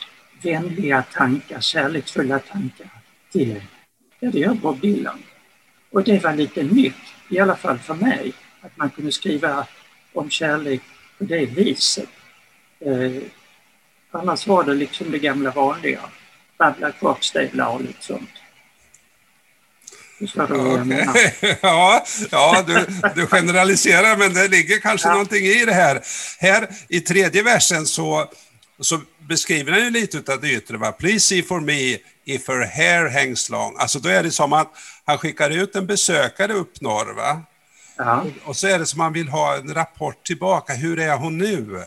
vänliga 0.42 1.04
tankar, 1.14 1.62
kärleksfulla 1.62 2.40
tankar 2.40 2.90
till 3.32 3.52
en? 3.52 3.62
Ja, 4.20 4.32
det 4.32 4.40
gör 4.40 4.54
Bob 4.54 4.82
Dylan. 4.82 5.20
Och 5.92 6.04
det 6.04 6.24
var 6.24 6.34
lite 6.34 6.64
nytt, 6.64 6.96
i 7.30 7.40
alla 7.40 7.56
fall 7.56 7.78
för 7.78 7.94
mig, 7.94 8.34
att 8.62 8.78
man 8.78 8.90
kunde 8.90 9.12
skriva 9.12 9.68
om 10.14 10.30
kärlek 10.30 10.82
på 11.18 11.24
det 11.24 11.46
viset. 11.46 12.10
Eh, 12.86 13.24
annars 14.12 14.48
var 14.48 14.64
det 14.64 14.74
liksom 14.74 15.12
det 15.12 15.20
gamla 15.20 15.52
vanliga, 15.52 16.00
babbla 16.58 16.92
kvartsstövlar 16.92 17.70
och 17.70 17.82
lite 17.82 18.04
sånt. 18.04 18.30
Okay. 20.22 21.56
ja, 21.62 22.06
ja 22.32 22.64
du, 22.68 22.86
du 23.16 23.28
generaliserar, 23.28 24.18
men 24.18 24.34
det 24.34 24.48
ligger 24.48 24.80
kanske 24.80 25.08
ja. 25.08 25.12
någonting 25.12 25.46
i 25.46 25.66
det 25.66 25.74
här. 25.74 26.02
Här 26.40 26.70
i 26.90 27.02
tredje 27.02 27.44
versen 27.44 27.86
så, 27.86 28.26
så 28.80 29.02
beskriver 29.30 29.72
han 29.72 29.82
ju 29.82 29.90
lite 29.90 30.34
av 30.34 30.42
det 30.42 30.52
yttre. 30.52 30.78
Va? 30.78 30.92
Please 30.92 31.20
see 31.20 31.44
for 31.44 31.60
me 31.60 31.98
if 32.26 32.48
her 32.48 32.66
hair 32.66 33.10
hangs 33.10 33.50
long. 33.50 33.76
Alltså 33.78 34.00
då 34.00 34.10
är 34.10 34.24
det 34.24 34.32
som 34.32 34.54
att 34.54 34.72
han 35.06 35.18
skickar 35.18 35.50
ut 35.50 35.76
en 35.76 35.88
besökare 35.88 36.54
upp 36.54 36.82
norr. 36.82 37.14
Va? 37.14 37.42
Ja. 37.98 38.26
Och 38.44 38.56
så 38.56 38.68
är 38.68 38.80
det 38.80 38.86
som 38.86 39.00
att 39.00 39.06
han 39.06 39.14
vill 39.14 39.30
ha 39.30 39.56
en 39.56 39.74
rapport 39.74 40.24
tillbaka. 40.24 40.74
Hur 40.74 41.00
är 41.00 41.18
hon 41.18 41.38
nu? 41.38 41.84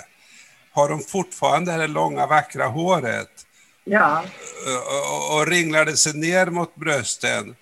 Har 0.72 0.88
hon 0.88 1.02
fortfarande 1.02 1.76
det 1.76 1.86
långa 1.86 2.26
vackra 2.26 2.66
håret? 2.66 3.46
Ja. 3.84 4.24
Och, 4.66 5.34
och, 5.34 5.38
och 5.38 5.46
ringlar 5.46 5.84
det 5.84 5.96
sig 5.96 6.14
ner 6.14 6.46
mot 6.46 6.74
brösten? 6.74 7.56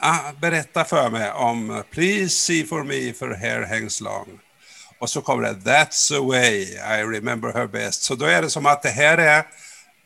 ah, 0.00 0.32
berätta 0.40 0.84
för 0.84 1.10
mig 1.10 1.30
om 1.30 1.84
Please 1.90 2.28
see 2.28 2.64
for 2.64 2.84
me 2.84 3.12
for 3.12 3.34
hair 3.34 3.66
hangs 3.66 4.00
long. 4.00 4.40
Och 4.98 5.10
så 5.10 5.20
kommer 5.20 5.42
det 5.42 5.70
That's 5.70 6.08
the 6.08 6.20
way 6.20 6.62
I 6.62 7.02
remember 7.02 7.52
her 7.52 7.66
best. 7.66 8.02
Så 8.02 8.14
då 8.14 8.26
är 8.26 8.42
det 8.42 8.50
som 8.50 8.66
att 8.66 8.82
det 8.82 8.88
här 8.88 9.18
är, 9.18 9.44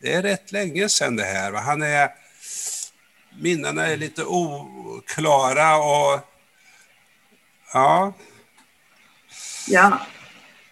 det 0.01 0.13
är 0.13 0.23
rätt 0.23 0.53
länge 0.53 0.89
sedan 0.89 1.17
det 1.17 1.25
här. 1.25 1.53
Han 1.53 1.83
är, 1.83 2.11
minnena 3.41 3.87
är 3.87 3.97
lite 3.97 4.25
oklara 4.25 5.77
och 5.77 6.21
ja. 7.73 8.13
Ja, 9.69 10.01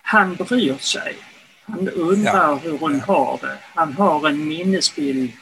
han 0.02 0.34
bryr 0.34 0.78
sig. 0.78 1.16
Han 1.70 1.88
undrar 1.88 2.48
ja. 2.48 2.54
hur 2.54 2.78
hon 2.78 3.00
har 3.00 3.38
det. 3.42 3.58
Han 3.74 3.92
har 3.92 4.28
en 4.28 4.48
minnesbild 4.48 5.32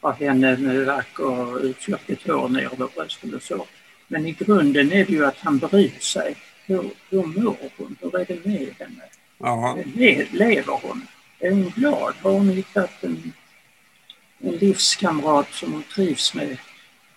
av 0.00 0.14
henne 0.14 0.56
med 0.56 0.86
vacker 0.86 1.64
utflökigt 1.64 2.26
hår 2.26 2.48
ner 2.48 2.72
över 2.72 2.88
brösten 2.94 3.34
och 3.34 3.42
så. 3.42 3.66
Men 4.08 4.26
i 4.26 4.32
grunden 4.32 4.92
är 4.92 5.04
det 5.04 5.12
ju 5.12 5.26
att 5.26 5.38
han 5.38 5.58
bryr 5.58 5.98
sig. 6.00 6.36
Hur, 6.66 6.90
hur 7.10 7.22
mår 7.22 7.56
hon? 7.76 7.96
Hur 8.00 8.18
är 8.18 8.24
det 8.24 8.46
med 8.46 8.74
henne? 8.78 9.02
Aha. 9.40 9.78
lever 10.32 10.80
hon? 10.82 11.06
Är 11.40 11.50
hon 11.50 11.72
glad? 11.76 12.14
Har 12.22 12.32
hon 12.32 12.48
hittat 12.48 12.90
en, 13.00 13.32
en 14.40 14.56
livskamrat 14.56 15.52
som 15.52 15.72
hon 15.72 15.82
trivs 15.94 16.34
med? 16.34 16.56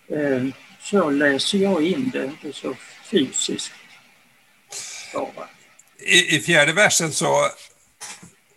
Eh, 0.08 0.44
så 0.80 1.10
läser 1.10 1.58
jag 1.58 1.82
in 1.82 2.10
det, 2.10 2.24
inte 2.24 2.52
så 2.52 2.74
fysiskt 3.10 3.72
bara. 5.12 5.48
I, 5.98 6.36
I 6.36 6.40
fjärde 6.40 6.72
versen 6.72 7.12
så, 7.12 7.50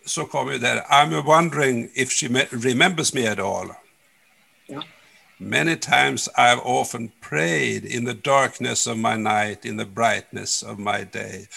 så 0.06 0.24
kommer 0.24 0.52
ju 0.52 0.58
där 0.58 0.80
I'm 0.80 1.22
wondering 1.22 1.88
if 1.94 2.10
she 2.10 2.46
remembers 2.50 3.14
me 3.14 3.28
at 3.28 3.38
all. 3.38 3.72
Many 5.38 5.76
times 5.76 6.28
I've 6.36 6.60
often 6.64 7.10
prayed 7.20 7.84
in 7.84 8.06
the 8.06 8.14
darkness 8.14 8.86
of 8.86 8.96
my 8.96 9.16
night, 9.16 9.64
in 9.64 9.78
the 9.78 9.84
brightness 9.84 10.62
of 10.62 10.78
my 10.78 11.04
day. 11.12 11.48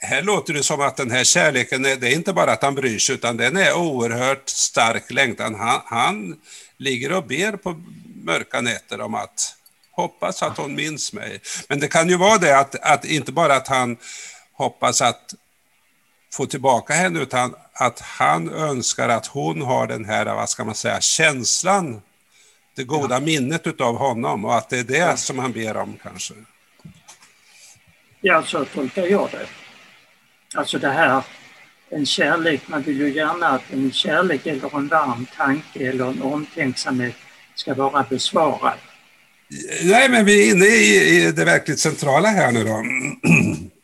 Här 0.00 0.22
låter 0.22 0.54
det 0.54 0.62
som 0.62 0.80
att 0.80 0.96
den 0.96 1.10
här 1.10 1.24
kärleken, 1.24 1.82
det 1.82 1.90
är 1.90 2.14
inte 2.14 2.32
bara 2.32 2.52
att 2.52 2.62
han 2.62 2.74
bryr 2.74 2.98
sig, 2.98 3.14
utan 3.14 3.36
den 3.36 3.56
är 3.56 3.76
oerhört 3.76 4.48
stark 4.48 5.10
längtan. 5.10 5.54
Han, 5.54 5.80
han 5.84 6.36
ligger 6.76 7.12
och 7.12 7.26
ber 7.26 7.52
på 7.52 7.82
mörka 8.24 8.60
nätter 8.60 9.00
om 9.00 9.14
att 9.14 9.54
hoppas 9.90 10.42
att 10.42 10.56
hon 10.56 10.74
minns 10.74 11.12
mig. 11.12 11.40
Men 11.68 11.80
det 11.80 11.88
kan 11.88 12.08
ju 12.08 12.16
vara 12.16 12.38
det 12.38 12.58
att, 12.58 12.74
att 12.74 13.04
inte 13.04 13.32
bara 13.32 13.56
att 13.56 13.68
han 13.68 13.96
hoppas 14.52 15.02
att 15.02 15.34
få 16.36 16.46
tillbaka 16.46 16.94
henne, 16.94 17.20
utan 17.20 17.54
att 17.72 18.00
han 18.00 18.48
önskar 18.48 19.08
att 19.08 19.26
hon 19.26 19.62
har 19.62 19.86
den 19.86 20.04
här, 20.04 20.24
vad 20.24 20.48
ska 20.48 20.64
man 20.64 20.74
säga, 20.74 21.00
känslan 21.00 22.02
det 22.76 22.84
goda 22.84 23.14
ja. 23.14 23.20
minnet 23.20 23.66
utav 23.66 23.96
honom 23.96 24.44
och 24.44 24.56
att 24.56 24.68
det 24.68 24.78
är 24.78 24.84
det 24.84 24.98
ja. 24.98 25.16
som 25.16 25.38
han 25.38 25.52
ber 25.52 25.76
om 25.76 25.98
kanske. 26.02 26.34
Ja, 28.20 28.42
så 28.42 28.64
tolkar 28.64 29.06
jag 29.06 29.28
det. 29.30 29.46
Alltså 30.54 30.78
det 30.78 30.90
här, 30.90 31.22
en 31.90 32.06
kärlek, 32.06 32.60
man 32.66 32.82
vill 32.82 33.00
ju 33.00 33.12
gärna 33.12 33.48
att 33.48 33.62
en 33.72 33.92
kärlek 33.92 34.46
eller 34.46 34.76
en 34.76 34.88
varm 34.88 35.26
tanke 35.36 35.88
eller 35.88 36.06
en 36.06 36.22
omtänksamhet 36.22 37.14
ska 37.54 37.74
vara 37.74 38.06
besvarad. 38.10 38.78
Nej, 39.82 40.08
men 40.08 40.24
vi 40.24 40.48
är 40.48 40.54
inne 40.54 40.66
i, 40.66 41.26
i 41.26 41.32
det 41.32 41.44
verkligt 41.44 41.78
centrala 41.78 42.28
här 42.28 42.52
nu 42.52 42.64
då. 42.64 42.84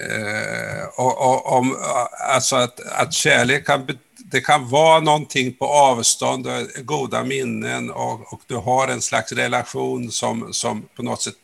eh, 0.00 0.84
och, 0.96 1.18
och, 1.18 1.58
om, 1.58 1.70
eh, 1.72 2.34
alltså 2.34 2.56
att, 2.56 2.80
att 2.80 3.12
kärlek 3.12 3.66
kan 3.66 3.86
det 4.32 4.40
kan 4.40 4.68
vara 4.68 5.00
någonting 5.00 5.54
på 5.54 5.66
avstånd, 5.66 6.46
goda 6.84 7.24
minnen 7.24 7.90
och, 7.90 8.32
och, 8.32 8.40
du 8.46 8.56
har 8.56 8.88
en 8.88 9.00
slags 9.00 9.32
relation 9.32 10.10
som, 10.10 10.52
som 10.52 10.82
på 10.96 11.02
något 11.02 11.22
sätt 11.22 11.34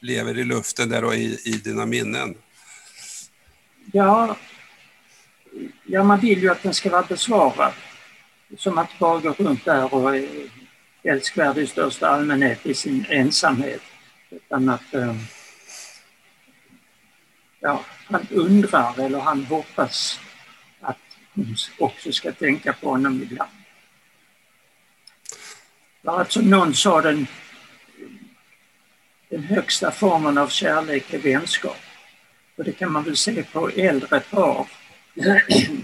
lever 0.00 0.38
i 0.38 0.44
luften 0.44 0.88
där 0.88 1.04
och 1.04 1.14
i, 1.14 1.38
i 1.44 1.52
dina 1.52 1.86
minnen? 1.86 2.34
Ja, 3.92 4.36
ja, 5.86 6.02
man 6.02 6.20
vill 6.20 6.42
ju 6.42 6.50
att 6.50 6.62
den 6.62 6.74
ska 6.74 6.90
vara 6.90 7.02
besvarad. 7.02 7.72
Som 8.58 8.78
att 8.78 8.98
bara 8.98 9.18
gå 9.18 9.32
runt 9.38 9.64
där 9.64 9.94
och 9.94 10.16
är 10.16 10.28
älskvärd 11.02 11.58
i 11.58 11.66
största 11.66 12.08
allmänhet 12.08 12.66
i 12.66 12.74
sin 12.74 13.06
ensamhet. 13.08 13.82
Utan 14.30 14.68
att 14.68 14.94
eh, 14.94 15.14
ja, 17.60 17.84
han 18.06 18.26
undrar 18.30 19.00
eller 19.00 19.18
han 19.20 19.44
hoppas 19.44 20.20
att 20.80 20.98
hon 21.34 21.56
också 21.78 22.12
ska 22.12 22.32
tänka 22.32 22.72
på 22.72 22.90
honom 22.90 23.22
ibland. 23.22 23.50
Alltså 26.04 26.40
någon 26.40 26.74
sa 26.74 27.02
den, 27.02 27.26
den 29.28 29.42
högsta 29.44 29.90
formen 29.90 30.38
av 30.38 30.48
kärlek 30.48 31.12
är 31.12 31.18
vänskap. 31.18 31.80
Och 32.56 32.64
det 32.64 32.72
kan 32.72 32.92
man 32.92 33.04
väl 33.04 33.16
se 33.16 33.42
på 33.42 33.68
äldre 33.68 34.20
par, 34.20 34.68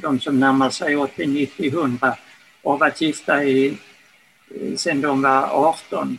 de 0.00 0.21
som 0.21 0.40
närmar 0.40 0.71
sig 0.71 0.97
80, 0.97 1.26
90, 1.26 1.68
100 1.68 2.16
och 2.62 2.73
har 2.73 2.78
varit 2.78 3.00
gifta 3.00 3.45
i, 3.45 3.78
sedan 4.76 5.00
de 5.00 5.23
var 5.23 5.42
18 5.42 6.18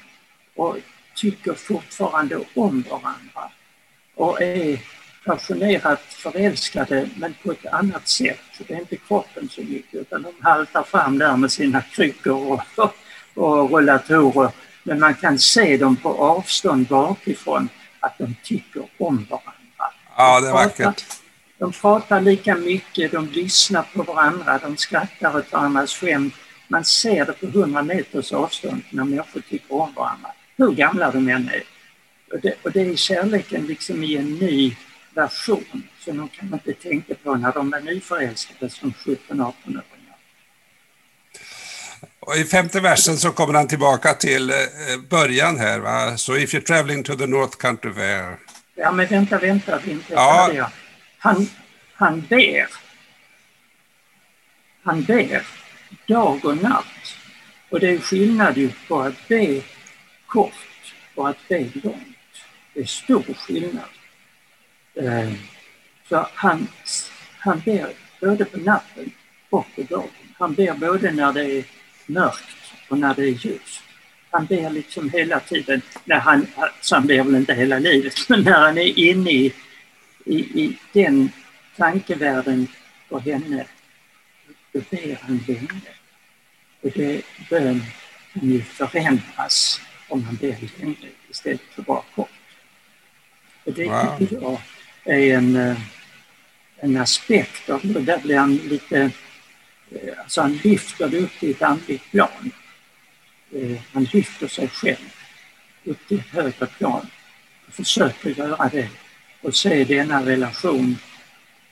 och 0.55 0.77
tycker 1.15 1.53
fortfarande 1.53 2.39
om 2.55 2.81
varandra 2.89 3.51
och 4.15 4.41
är 4.41 4.79
passionerat 5.27 6.01
förälskade 6.10 7.10
men 7.15 7.34
på 7.43 7.51
ett 7.51 7.65
annat 7.65 8.07
sätt. 8.07 8.39
Det 8.67 8.74
är 8.74 8.79
inte 8.79 8.96
kroppen 8.96 9.50
så 9.50 9.62
mycket 9.62 9.93
utan 9.93 10.22
de 10.22 10.34
haltar 10.41 10.84
fram 10.84 11.17
där 11.17 11.38
med 11.38 11.51
sina 11.51 11.81
kryckor 11.81 12.62
och, 12.75 12.93
och 13.43 13.72
rullatorer. 13.72 14.51
Men 14.84 15.00
man 15.00 15.13
kan 15.13 15.39
se 15.39 15.77
dem 15.77 15.96
på 15.96 16.10
avstånd 16.10 16.88
bakifrån 16.88 17.69
att 18.00 18.17
de 18.17 18.36
tycker 18.43 18.84
om 18.98 19.27
varandra. 19.29 19.93
Ja, 20.17 20.39
det 20.39 20.48
är 20.48 20.53
vackert. 20.53 21.03
De 21.57 21.72
pratar 21.72 22.22
lika 22.22 22.55
mycket, 22.55 23.12
de 23.12 23.27
lyssnar 23.27 23.84
på 23.93 24.03
varandra, 24.03 24.60
de 24.63 24.77
skrattar 24.77 25.38
åt 25.38 25.51
varandras 25.51 25.93
skämt. 25.93 26.34
Man 26.67 26.86
ser 26.86 27.25
det 27.25 27.34
på 27.34 27.48
hundra 27.48 27.84
meters 27.84 28.34
avstånd 28.34 28.81
när 28.89 29.03
människor 29.03 29.41
tycker 29.50 29.74
om 29.74 29.93
varandra, 29.93 30.31
hur 30.57 30.72
gamla 30.72 31.12
de 31.12 31.29
än 31.29 31.50
är. 31.50 31.63
Och 32.34 32.39
det, 32.41 32.53
och 32.63 32.72
det 32.72 32.81
är 32.81 32.96
kärleken 32.96 33.65
liksom 33.65 34.03
i 34.03 34.17
en 34.17 34.34
ny 34.34 34.75
version 35.17 35.83
som 36.00 36.17
de 36.17 36.29
kan 36.29 36.53
inte 36.53 36.74
tänka 36.74 37.15
på 37.24 37.36
när 37.36 37.53
de 37.53 37.74
är 37.74 37.81
nyförälskade 37.81 38.69
som 38.69 38.91
17-18-åringar. 38.91 39.83
Och 42.19 42.36
I 42.36 42.43
femte 42.43 42.79
versen 42.79 43.17
så 43.17 43.31
kommer 43.31 43.53
han 43.53 43.67
tillbaka 43.67 44.13
till 44.13 44.50
eh, 44.50 44.55
början 45.09 45.57
här. 45.57 45.79
Va? 45.79 46.17
So 46.17 46.36
if 46.36 46.53
you're 46.53 46.62
traveling 46.62 47.03
to 47.03 47.15
the 47.15 47.27
North 47.27 47.57
Country 47.57 47.93
Fair. 47.93 48.38
Ja, 48.75 48.91
men 48.91 49.07
vänta, 49.07 49.39
vänta, 49.39 49.81
inte 49.86 50.13
Ja. 50.13 50.71
Han, 51.17 51.50
han 51.93 52.21
ber. 52.29 52.67
Han 54.83 55.03
ber 55.03 55.45
dag 56.07 56.45
och 56.45 56.57
natt. 56.57 56.86
Och 57.69 57.79
det 57.79 57.89
är 57.89 58.00
skillnad 58.00 58.57
ju 58.57 58.71
på 58.88 59.01
att 59.01 59.27
be 59.27 59.62
kort 60.27 60.53
och 61.15 61.29
att 61.29 61.47
be 61.47 61.59
långt. 61.74 62.17
Det 62.74 62.79
är 62.79 62.86
stor 62.86 63.33
skillnad. 63.33 63.96
Eh, 64.99 65.33
Så 66.09 66.27
han, 66.33 66.67
han 67.39 67.59
ber 67.65 67.89
både 68.21 68.45
på 68.45 68.57
natten 68.57 69.11
och 69.49 69.65
på 69.75 69.81
dagen. 69.81 70.09
Han 70.37 70.53
ber 70.53 70.73
både 70.73 71.11
när 71.11 71.33
det 71.33 71.45
är 71.59 71.63
mörkt 72.05 72.73
och 72.89 72.97
när 72.99 73.13
det 73.15 73.23
är 73.23 73.45
ljust. 73.45 73.81
Han 74.31 74.45
ber 74.45 74.69
liksom 74.69 75.09
hela 75.09 75.39
tiden, 75.39 75.81
när 76.05 76.19
han, 76.19 76.47
så 76.81 76.95
han 76.95 77.07
ber 77.07 77.23
väl 77.23 77.35
inte 77.35 77.53
hela 77.53 77.79
livet, 77.79 78.29
men 78.29 78.41
när 78.41 78.60
han 78.65 78.77
är 78.77 78.99
inne 78.99 79.31
i, 79.31 79.53
i, 80.25 80.36
i 80.62 80.77
den 80.93 81.29
tankevärlden 81.77 82.67
för 83.10 83.19
henne, 83.19 83.65
då 84.73 84.79
ber 84.89 85.17
han 85.21 85.39
länge. 85.47 85.81
Och 86.81 86.91
det 86.95 87.21
bön 87.49 87.81
kan 88.33 88.49
ju 88.49 88.62
förändras 88.62 89.81
om 90.07 90.25
man 90.25 90.36
ber 90.36 90.55
länge 90.79 90.95
istället 91.29 91.62
för 91.75 91.81
bara 91.81 92.03
kort. 92.15 92.29
Och 93.63 93.73
det 93.73 93.86
Wow. 93.89 94.17
tycker 94.17 94.41
jag 94.41 94.62
är 95.08 95.38
en, 95.38 95.56
eh, 95.56 95.78
en 96.80 96.98
aspekt 96.98 97.70
av 97.70 97.82
det. 97.84 98.00
Där 98.00 98.20
blir 98.20 98.38
han 98.38 98.56
lite, 98.56 99.12
eh, 99.91 100.20
alltså 100.20 100.41
han 100.41 100.60
lyfter 100.63 101.10
det 101.10 101.20
upp 101.20 101.39
till 101.39 101.52
ett 101.52 101.62
andligt 101.62 102.12
plan. 102.12 102.52
Eh, 103.54 103.78
han 103.93 104.04
lyfter 104.04 104.48
sig 104.48 104.67
själv 104.67 105.13
upp 105.84 106.08
till 106.08 106.20
ett 106.20 106.28
högre 106.28 106.65
plan 106.65 107.08
och 107.67 107.74
försöker 107.74 108.30
göra 108.30 108.70
det 108.70 108.89
och 109.41 109.56
se 109.56 109.84
denna 109.84 110.26
relation 110.26 110.98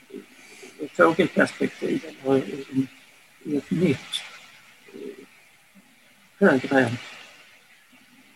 ur 0.09 0.85
ett 0.85 0.91
fågelperspektiv 0.97 2.01
eller 2.23 2.37
i, 2.37 2.87
ett 3.57 3.71
nytt 3.71 4.23
högre 6.39 6.91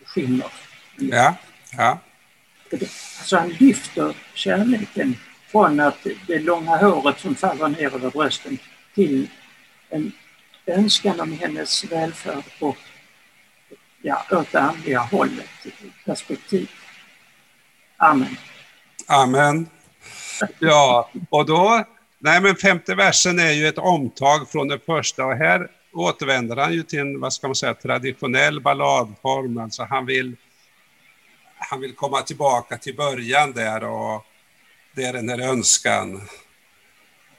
skimmer. 0.04 0.52
Ja, 0.96 1.36
ja. 1.76 2.00
Alltså 2.72 3.36
han 3.36 3.48
lyfter 3.48 4.16
kärleken 4.34 5.16
från 5.46 5.80
att 5.80 6.06
det 6.26 6.38
långa 6.38 6.76
håret 6.76 7.20
som 7.20 7.34
faller 7.34 7.68
ner 7.68 7.94
över 7.94 8.10
brösten 8.10 8.58
till 8.94 9.28
en 9.88 10.12
önskan 10.66 11.20
om 11.20 11.32
hennes 11.32 11.84
välfärd 11.84 12.44
och 12.60 12.76
ja, 14.02 14.26
åt 14.30 14.52
det 14.52 14.60
andliga 14.60 15.00
hållet, 15.00 15.48
perspektiv. 16.04 16.70
Amen. 17.96 18.36
Amen. 19.06 19.68
Ja, 20.58 21.10
och 21.30 21.46
då, 21.46 21.84
nej 22.18 22.40
men 22.40 22.56
femte 22.56 22.94
versen 22.94 23.38
är 23.38 23.52
ju 23.52 23.66
ett 23.66 23.78
omtag 23.78 24.50
från 24.50 24.68
den 24.68 24.80
första 24.86 25.24
och 25.26 25.36
här 25.36 25.68
återvänder 25.92 26.56
han 26.56 26.72
ju 26.72 26.82
till 26.82 26.98
en, 26.98 27.20
vad 27.20 27.32
ska 27.32 27.48
man 27.48 27.54
säga, 27.54 27.74
traditionell 27.74 28.60
balladform. 28.60 29.58
Alltså 29.58 29.82
han 29.82 30.06
vill, 30.06 30.36
han 31.60 31.80
vill 31.80 31.94
komma 31.94 32.22
tillbaka 32.22 32.78
till 32.78 32.96
början 32.96 33.52
där 33.52 33.84
och 33.84 34.24
det 34.94 35.04
är 35.04 35.12
den 35.12 35.28
här 35.28 35.38
önskan. 35.40 36.28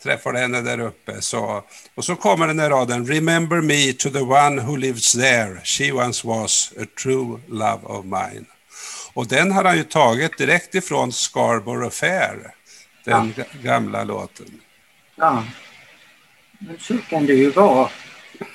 Träffar 0.04 0.34
henne 0.34 0.62
där 0.62 0.80
uppe. 0.80 1.22
Så, 1.22 1.64
och 1.96 2.06
så 2.06 2.16
kommer 2.16 2.48
den 2.48 2.60
här 2.60 2.70
raden. 2.70 3.08
Remember 3.08 3.62
me 3.62 3.94
to 3.94 4.10
the 4.10 4.20
one 4.20 4.62
who 4.62 4.76
lives 4.76 5.12
there. 5.12 5.62
She 5.64 5.92
once 5.92 6.28
was 6.28 6.74
a 6.82 6.86
true 7.02 7.40
love 7.48 7.80
of 7.84 8.06
mine. 8.06 8.46
Och 9.14 9.28
den 9.28 9.52
har 9.52 9.64
han 9.64 9.78
ju 9.78 9.84
tagit 9.84 10.38
direkt 10.38 10.76
ifrån 10.76 11.12
Scarborough 11.12 11.90
Fair, 11.92 12.54
den 13.06 13.34
ga- 13.34 13.64
gamla 13.64 14.04
låten. 14.04 14.62
Ja. 15.16 15.44
Men 16.60 16.80
så 16.80 16.98
kan 16.98 17.26
det 17.26 17.34
ju 17.34 17.50
vara 17.52 17.90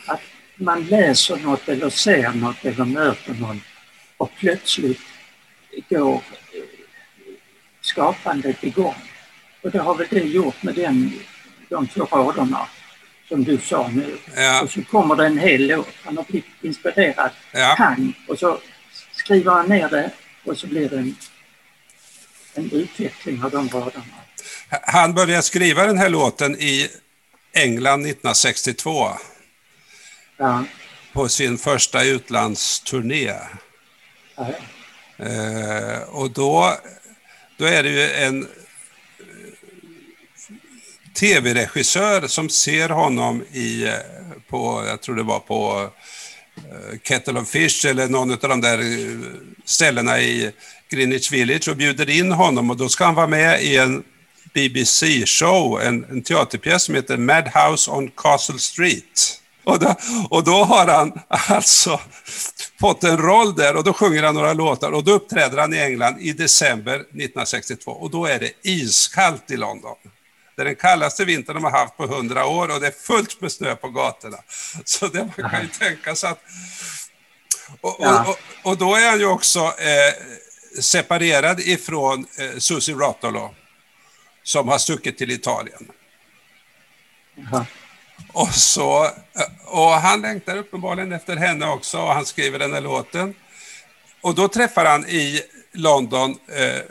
att 0.07 0.21
man 0.57 0.85
läser 0.85 1.37
något 1.37 1.69
eller 1.69 1.91
ser 1.91 2.31
något 2.33 2.65
eller 2.65 2.85
möter 2.85 3.35
någon 3.35 3.61
och 4.17 4.31
plötsligt 4.39 5.01
går 5.89 6.15
eh, 6.15 6.63
skapandet 7.81 8.65
igång. 8.65 8.95
Och 9.63 9.71
det 9.71 9.79
har 9.79 9.95
väl 9.95 10.07
det 10.11 10.21
gjort 10.21 10.63
med 10.63 10.75
den, 10.75 11.13
de 11.69 11.87
två 11.87 12.05
raderna 12.05 12.69
som 13.29 13.45
du 13.45 13.59
sa 13.59 13.89
nu. 13.89 14.19
Ja. 14.37 14.63
Och 14.63 14.71
så 14.71 14.83
kommer 14.85 15.17
det 15.17 15.27
en 15.27 15.39
hel 15.39 15.67
låt. 15.67 15.89
Han 16.05 16.17
har 16.17 16.25
blivit 16.25 16.51
inspirerad. 16.63 17.31
Ja. 17.53 17.75
Pang! 17.79 18.13
Och 18.29 18.39
så 18.39 18.61
skriver 19.13 19.53
han 19.53 19.67
ner 19.69 19.89
det 19.89 20.11
och 20.45 20.59
så 20.59 20.67
blir 20.67 20.89
det 20.89 20.97
en, 20.97 21.17
en 22.55 22.71
utveckling 22.73 23.45
av 23.45 23.51
de 23.51 23.69
raderna. 23.69 24.05
Han 24.83 25.15
började 25.15 25.43
skriva 25.43 25.87
den 25.87 25.99
här 25.99 26.09
låten 26.09 26.57
i 26.61 26.89
England 27.53 28.01
1962 28.01 29.09
Ja, 30.37 30.65
på 31.13 31.29
sin 31.29 31.59
första 31.59 32.05
utlandsturné. 32.05 33.35
ja. 34.37 34.47
Eh, 35.19 36.03
och 36.09 36.31
då, 36.31 36.77
då 37.57 37.65
är 37.65 37.83
det 37.83 37.89
ju 37.89 38.11
en 38.11 38.43
eh, 38.43 38.49
tv-regissör 41.15 42.27
som 42.27 42.49
ser 42.49 42.89
honom 42.89 43.45
i, 43.53 43.85
eh, 43.85 43.93
på, 44.49 44.85
jag 44.89 45.01
tror 45.01 45.17
det 45.17 45.23
var 45.23 45.41
på 45.41 45.91
eh, 46.57 46.99
Kettle 47.03 47.41
of 47.41 47.49
Fish 47.49 47.87
eller 47.87 48.09
någon 48.09 48.33
av 48.33 48.39
de 48.39 48.61
där 48.61 48.81
ställena 49.65 50.21
i 50.21 50.53
Greenwich 50.91 51.33
Village 51.33 51.69
och 51.69 51.77
bjuder 51.77 52.11
in 52.11 52.33
honom 52.33 52.71
och 52.71 52.77
då 52.77 52.89
ska 52.89 53.05
han 53.05 53.15
vara 53.15 53.27
med 53.27 53.63
i 53.63 53.77
en 53.77 54.03
BBC-show, 54.55 55.81
en, 55.83 56.05
en 56.05 56.23
teaterpjäs 56.23 56.83
som 56.83 56.95
heter 56.95 57.17
Madhouse 57.17 57.91
on 57.91 58.11
Castle 58.11 58.59
Street. 58.59 59.41
Och 59.67 59.79
då, 59.79 59.95
och 60.31 60.45
då 60.45 60.65
har 60.65 60.87
han 60.87 61.21
alltså 61.29 62.01
fått 62.81 63.05
en 63.05 63.19
roll 63.19 63.55
där 63.55 63.77
och 63.77 63.85
då 63.85 63.93
sjunger 63.93 64.23
han 64.23 64.35
några 64.35 64.53
låtar 64.53 64.93
och 64.93 65.05
då 65.05 65.13
uppträder 65.13 65.59
han 65.59 65.75
i 65.75 65.79
England 65.79 66.21
i 66.21 66.33
december 66.33 66.95
1962 66.95 67.91
och 67.91 68.11
då 68.11 68.27
är 68.27 68.39
det 68.39 68.53
iskallt 68.63 69.51
i 69.51 69.57
London. 69.57 69.97
Det 70.57 70.63
är 70.63 70.67
den 70.67 70.77
kallaste 70.77 71.25
vintern 71.25 71.55
de 71.55 71.65
har 71.65 71.71
haft 71.71 71.97
på 71.97 72.05
100 72.05 72.47
år 72.47 72.75
och 72.75 72.81
det 72.81 72.87
är 72.87 72.91
fullt 72.91 73.41
med 73.41 73.53
snö 73.53 73.77
på 73.77 73.89
gatorna. 73.89 74.39
Så 74.85 75.07
det 75.07 75.19
man 75.37 75.51
kan 75.51 75.63
ju 75.63 75.69
tänka 75.69 76.15
sig 76.15 76.31
att... 76.31 76.41
Och, 77.81 78.01
och, 78.01 78.29
och, 78.29 78.39
och 78.63 78.79
då 78.79 78.95
är 78.95 79.11
han 79.11 79.19
ju 79.19 79.27
också 79.27 79.61
eh, 79.61 80.15
separerad 80.81 81.61
ifrån 81.61 82.27
eh, 82.39 82.59
Susie 82.59 82.95
Rotolo 82.95 83.55
som 84.43 84.69
har 84.69 84.79
stuckit 84.79 85.19
till 85.19 85.31
Italien. 85.31 85.91
Jaha. 87.35 87.67
Och, 88.37 88.55
så, 88.55 89.11
och 89.65 89.91
han 89.91 90.21
längtar 90.21 90.57
uppenbarligen 90.57 91.13
efter 91.13 91.37
henne 91.37 91.67
också 91.67 91.99
och 91.99 92.13
han 92.13 92.27
skriver 92.27 92.59
den 92.59 92.73
här 92.73 92.81
låten. 92.81 93.35
Och 94.21 94.35
då 94.35 94.49
träffar 94.49 94.85
han 94.85 95.07
i 95.07 95.43
London 95.73 96.31
eh, 96.31 96.83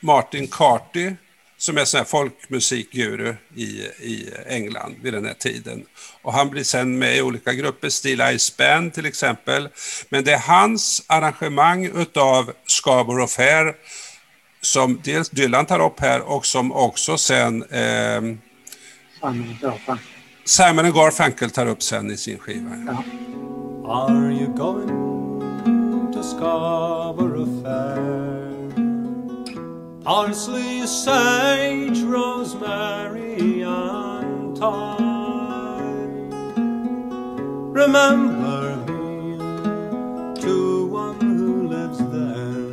Martin 0.00 0.48
Carty 0.48 1.12
som 1.56 1.78
är 1.78 1.84
sån 1.84 1.98
här 1.98 2.04
folkmusikguru 2.04 3.34
i, 3.54 3.64
i 4.00 4.30
England 4.46 4.96
vid 5.02 5.12
den 5.12 5.24
här 5.24 5.34
tiden. 5.34 5.84
Och 6.22 6.32
han 6.32 6.50
blir 6.50 6.64
sen 6.64 6.98
med 6.98 7.16
i 7.16 7.22
olika 7.22 7.52
grupper, 7.52 7.88
Steel 7.88 8.38
Ice 8.38 8.56
Band 8.56 8.94
till 8.94 9.06
exempel. 9.06 9.68
Men 10.08 10.24
det 10.24 10.32
är 10.32 10.38
hans 10.38 11.04
arrangemang 11.06 11.84
utav 11.84 12.52
Scarborough 12.66 13.32
Fair 13.32 13.74
som 14.60 15.00
dels 15.04 15.30
Dylan 15.30 15.66
tar 15.66 15.80
upp 15.80 16.00
här 16.00 16.20
och 16.20 16.46
som 16.46 16.72
också 16.72 17.18
sen 17.18 17.62
eh, 17.62 18.20
Simon 19.20 19.56
Simon 20.48 20.86
and 20.86 20.94
Garfunkel 20.94 21.50
tar 21.50 21.66
upp 21.66 21.82
sen 21.82 22.10
i 22.10 22.16
sin 22.16 22.38
skiva. 22.38 22.76
Ja. 22.86 23.02
Are 23.84 24.30
you 24.30 24.46
going 24.56 26.12
to 26.12 26.22
Scarborough 26.22 27.62
Fair? 27.62 28.48
Parsley, 30.04 30.86
sage, 30.86 32.02
rosemary, 32.02 33.60
and 33.62 34.56
thyme. 34.56 36.30
Remember 37.74 38.76
me 38.86 39.36
to 40.40 40.86
one 40.86 41.20
who 41.20 41.68
lives 41.68 41.98
there. 41.98 42.72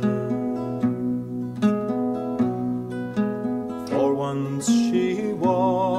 For 3.90 4.14
once 4.14 4.66
she 4.66 5.34
was 5.34 5.95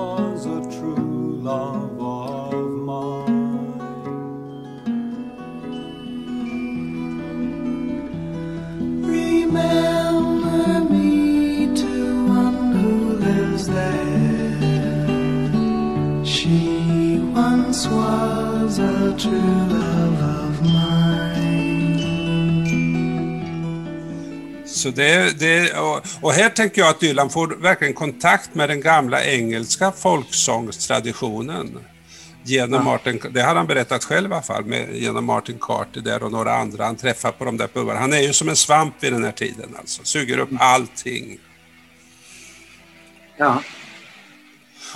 Så 24.77 24.89
det, 24.89 25.39
det, 25.39 25.73
och, 25.73 26.01
och 26.21 26.33
här 26.33 26.49
tänker 26.49 26.81
jag 26.81 26.89
att 26.89 26.99
Dylan 26.99 27.29
får 27.29 27.47
verkligen 27.47 27.93
kontakt 27.93 28.55
med 28.55 28.69
den 28.69 28.81
gamla 28.81 29.25
engelska 29.25 29.91
folksångstraditionen. 29.91 31.79
Genom 32.43 32.85
Martin, 32.85 33.21
det 33.31 33.41
har 33.41 33.55
han 33.55 33.67
berättat 33.67 34.03
själv 34.03 34.31
i 34.31 34.33
alla 34.33 34.43
fall, 34.43 34.65
med, 34.65 34.95
genom 34.95 35.25
Martin 35.25 35.57
Carter 35.61 36.01
där 36.01 36.23
och 36.23 36.31
några 36.31 36.55
andra 36.55 36.85
han 36.85 36.95
träffar 36.95 37.31
på 37.31 37.45
de 37.45 37.57
där 37.57 37.67
pubarna. 37.67 37.99
Han 37.99 38.13
är 38.13 38.21
ju 38.21 38.33
som 38.33 38.49
en 38.49 38.55
svamp 38.55 39.03
vid 39.03 39.13
den 39.13 39.23
här 39.23 39.31
tiden 39.31 39.75
alltså, 39.79 40.03
suger 40.03 40.37
upp 40.37 40.49
allting. 40.59 41.39
ja. 43.37 43.61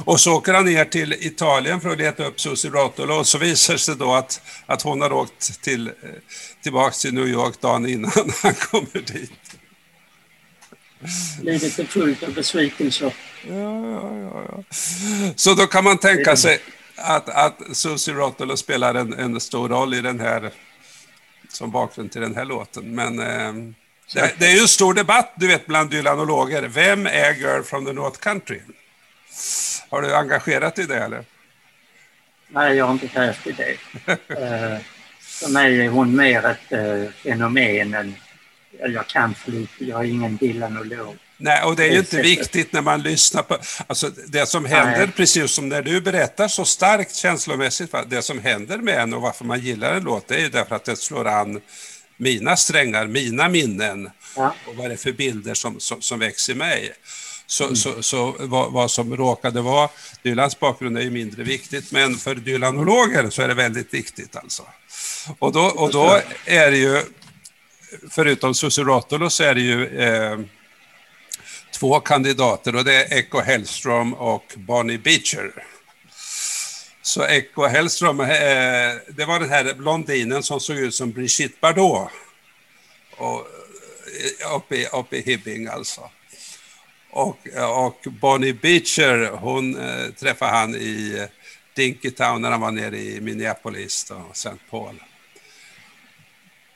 Och 0.06 0.20
så 0.20 0.34
åker 0.34 0.54
han 0.54 0.66
ner 0.66 0.86
till 0.86 1.14
Italien 1.14 1.82
för 1.82 1.90
att 1.90 1.98
leta 1.98 2.26
upp 2.26 2.42
Susie 2.42 2.72
Rotolo 2.72 3.14
och 3.14 3.28
så 3.28 3.38
visar 3.38 3.74
det 3.74 3.80
sig 3.80 3.96
då 3.96 4.14
att, 4.14 4.42
att 4.66 4.82
hon 4.82 5.02
har 5.02 5.14
åkt 5.14 5.64
till, 5.64 5.88
eh, 5.88 5.94
tillbaks 6.64 7.02
till 7.02 7.14
New 7.14 7.28
York 7.28 7.62
dagen 7.62 7.86
innan 7.86 8.12
han 8.44 8.54
kommer 8.54 9.14
dit. 9.14 9.61
Livet 11.42 11.80
är 11.80 11.86
fullt 11.86 12.24
av 12.24 12.34
besvikelser. 12.34 13.14
Ja, 13.48 13.88
ja, 13.88 14.18
ja, 14.22 14.44
ja. 14.50 14.64
Så 15.36 15.54
då 15.54 15.68
kan 15.68 15.84
man 15.84 15.98
tänka 15.98 16.36
sig 16.36 16.60
att, 16.96 17.30
att 17.30 17.78
Susie 17.78 18.14
Rotolo 18.14 18.58
spelar 18.58 18.96
en, 18.96 19.14
en 19.14 19.40
stor 19.40 19.70
roll 19.70 19.94
i 19.94 20.02
den 20.02 20.20
här, 20.20 20.52
som 21.50 21.72
bakgrund 21.72 22.12
till 22.12 22.22
den 22.22 22.36
här 22.36 22.46
låten. 22.46 22.96
Men 22.96 23.20
eh, 23.20 23.54
det, 24.14 24.36
det 24.40 24.46
är 24.46 24.56
ju 24.56 24.62
en 24.62 24.68
stor 24.68 24.94
debatt, 24.94 25.34
du 25.36 25.48
vet, 25.48 25.68
bland 25.68 25.90
dylanologer. 25.90 26.62
Vem 26.68 27.06
är 27.06 27.34
Girl 27.34 27.62
from 27.62 27.86
the 27.86 27.94
North 27.94 28.20
Country? 28.20 28.60
Har 29.90 30.02
du 30.02 30.16
engagerat 30.16 30.76
dig 30.76 30.86
i 30.86 30.88
det 30.88 31.04
eller? 31.04 31.26
Nej, 32.48 32.78
jag 32.78 32.86
har 32.86 32.94
inte 32.94 33.08
krävt 33.08 33.48
i 33.48 33.52
det. 33.52 33.78
Eh, 34.30 34.80
för 35.20 35.50
mig 35.50 35.86
är 35.86 35.90
hon 35.90 36.16
mer 36.16 36.46
ett 36.46 36.72
eh, 36.72 37.12
fenomen 37.12 37.94
än... 37.94 38.16
Jag 38.90 39.08
kan 39.08 39.36
för 39.36 39.52
lite, 39.52 39.86
jag 39.86 40.00
är 40.00 40.06
ingen 40.10 40.38
Dylanolog. 40.38 41.16
Nej, 41.38 41.64
och 41.64 41.76
det 41.76 41.84
är 41.84 41.92
ju 41.92 42.00
inte 42.00 42.22
viktigt 42.22 42.74
när 42.74 42.82
man 42.82 43.02
lyssnar 43.02 43.44
på... 43.44 43.58
Alltså 43.88 44.10
det 44.28 44.46
som 44.46 44.66
händer, 44.66 44.98
Nej. 44.98 45.12
precis 45.16 45.52
som 45.52 45.70
när 45.70 45.82
du 45.82 46.02
berättar 46.02 46.48
så 46.48 46.66
starkt 46.66 47.16
känslomässigt, 47.16 47.96
det 48.08 48.22
som 48.22 48.40
händer 48.40 48.78
med 48.78 49.00
en 49.00 49.14
och 49.14 49.22
varför 49.22 49.46
man 49.46 49.60
gillar 49.60 49.94
en 49.96 50.04
låt, 50.04 50.28
det 50.28 50.36
är 50.36 50.40
ju 50.40 50.50
därför 50.50 50.76
att 50.76 50.86
det 50.86 50.96
slår 50.96 51.28
an 51.28 51.62
mina 52.18 52.58
strängar, 52.58 53.08
mina 53.08 53.50
minnen 53.50 54.10
Ja. 54.36 54.56
och 54.68 54.76
vad 54.76 54.90
det 54.90 54.94
är 54.94 54.98
för 54.98 55.12
bilder 55.12 55.54
som, 55.54 55.80
som, 55.80 56.02
som 56.02 56.20
växer 56.20 56.54
i 56.54 56.56
mig. 56.56 56.92
Så, 57.48 57.64
Mm. 57.64 57.76
så, 57.76 58.04
så 58.04 58.36
vad, 58.40 58.72
vad 58.72 58.92
som 58.92 59.18
råkade 59.18 59.62
vara, 59.62 59.90
Dylans 60.24 60.60
bakgrund 60.60 60.98
är 60.98 61.02
ju 61.02 61.10
mindre 61.12 61.44
viktigt, 61.44 61.92
men 61.92 62.16
för 62.16 62.36
dylanologer 62.36 63.30
så 63.30 63.42
är 63.42 63.48
det 63.48 63.54
väldigt 63.54 63.94
viktigt 63.94 64.36
alltså. 64.36 64.64
Och 65.40 65.52
då, 65.52 65.62
och 65.62 65.92
då 65.92 66.22
är 66.46 66.72
det 66.72 66.78
ju, 66.78 67.02
förutom 68.10 68.54
Sussurotolo 68.54 69.30
så 69.30 69.44
är 69.44 69.56
det 69.56 69.62
ju 69.62 70.00
eh, 70.00 70.40
två 71.80 72.00
kandidater 72.00 72.76
och 72.76 72.84
det 72.84 72.96
är 72.96 73.18
Echo 73.18 73.40
Hellström 73.40 74.14
och 74.14 74.54
Bonnie 74.56 74.98
Beecher. 74.98 75.52
Så 77.02 77.24
Echo 77.24 77.66
Hellström, 77.66 78.20
eh, 78.20 78.28
det 79.08 79.26
var 79.28 79.40
den 79.40 79.50
här 79.50 79.74
blondinen 79.74 80.44
som 80.44 80.60
såg 80.60 80.78
ut 80.78 80.96
som 80.96 81.12
Brigitte 81.12 81.58
Bardot. 81.62 82.10
Och, 83.18 83.40
eh, 83.40 84.56
uppe, 84.56 84.76
i, 84.76 84.88
uppe 84.94 85.18
i 85.18 85.22
Hibbing 85.22 85.68
alltså. 85.68 86.10
Och, 87.12 87.48
eh, 87.48 87.86
och 87.86 88.08
Bonnie 88.22 88.54
Beecher, 88.54 89.32
hon 89.32 89.78
eh, 89.80 90.12
träffade 90.20 90.52
han 90.52 90.76
i 90.76 91.18
eh, 91.20 91.26
Dinkytown 91.76 92.42
när 92.42 92.52
han 92.52 92.62
var 92.62 92.72
nere 92.72 92.98
i 92.98 93.22
Minneapolis 93.22 94.12
och 94.12 94.32
St. 94.32 94.50
Paul. 94.70 95.00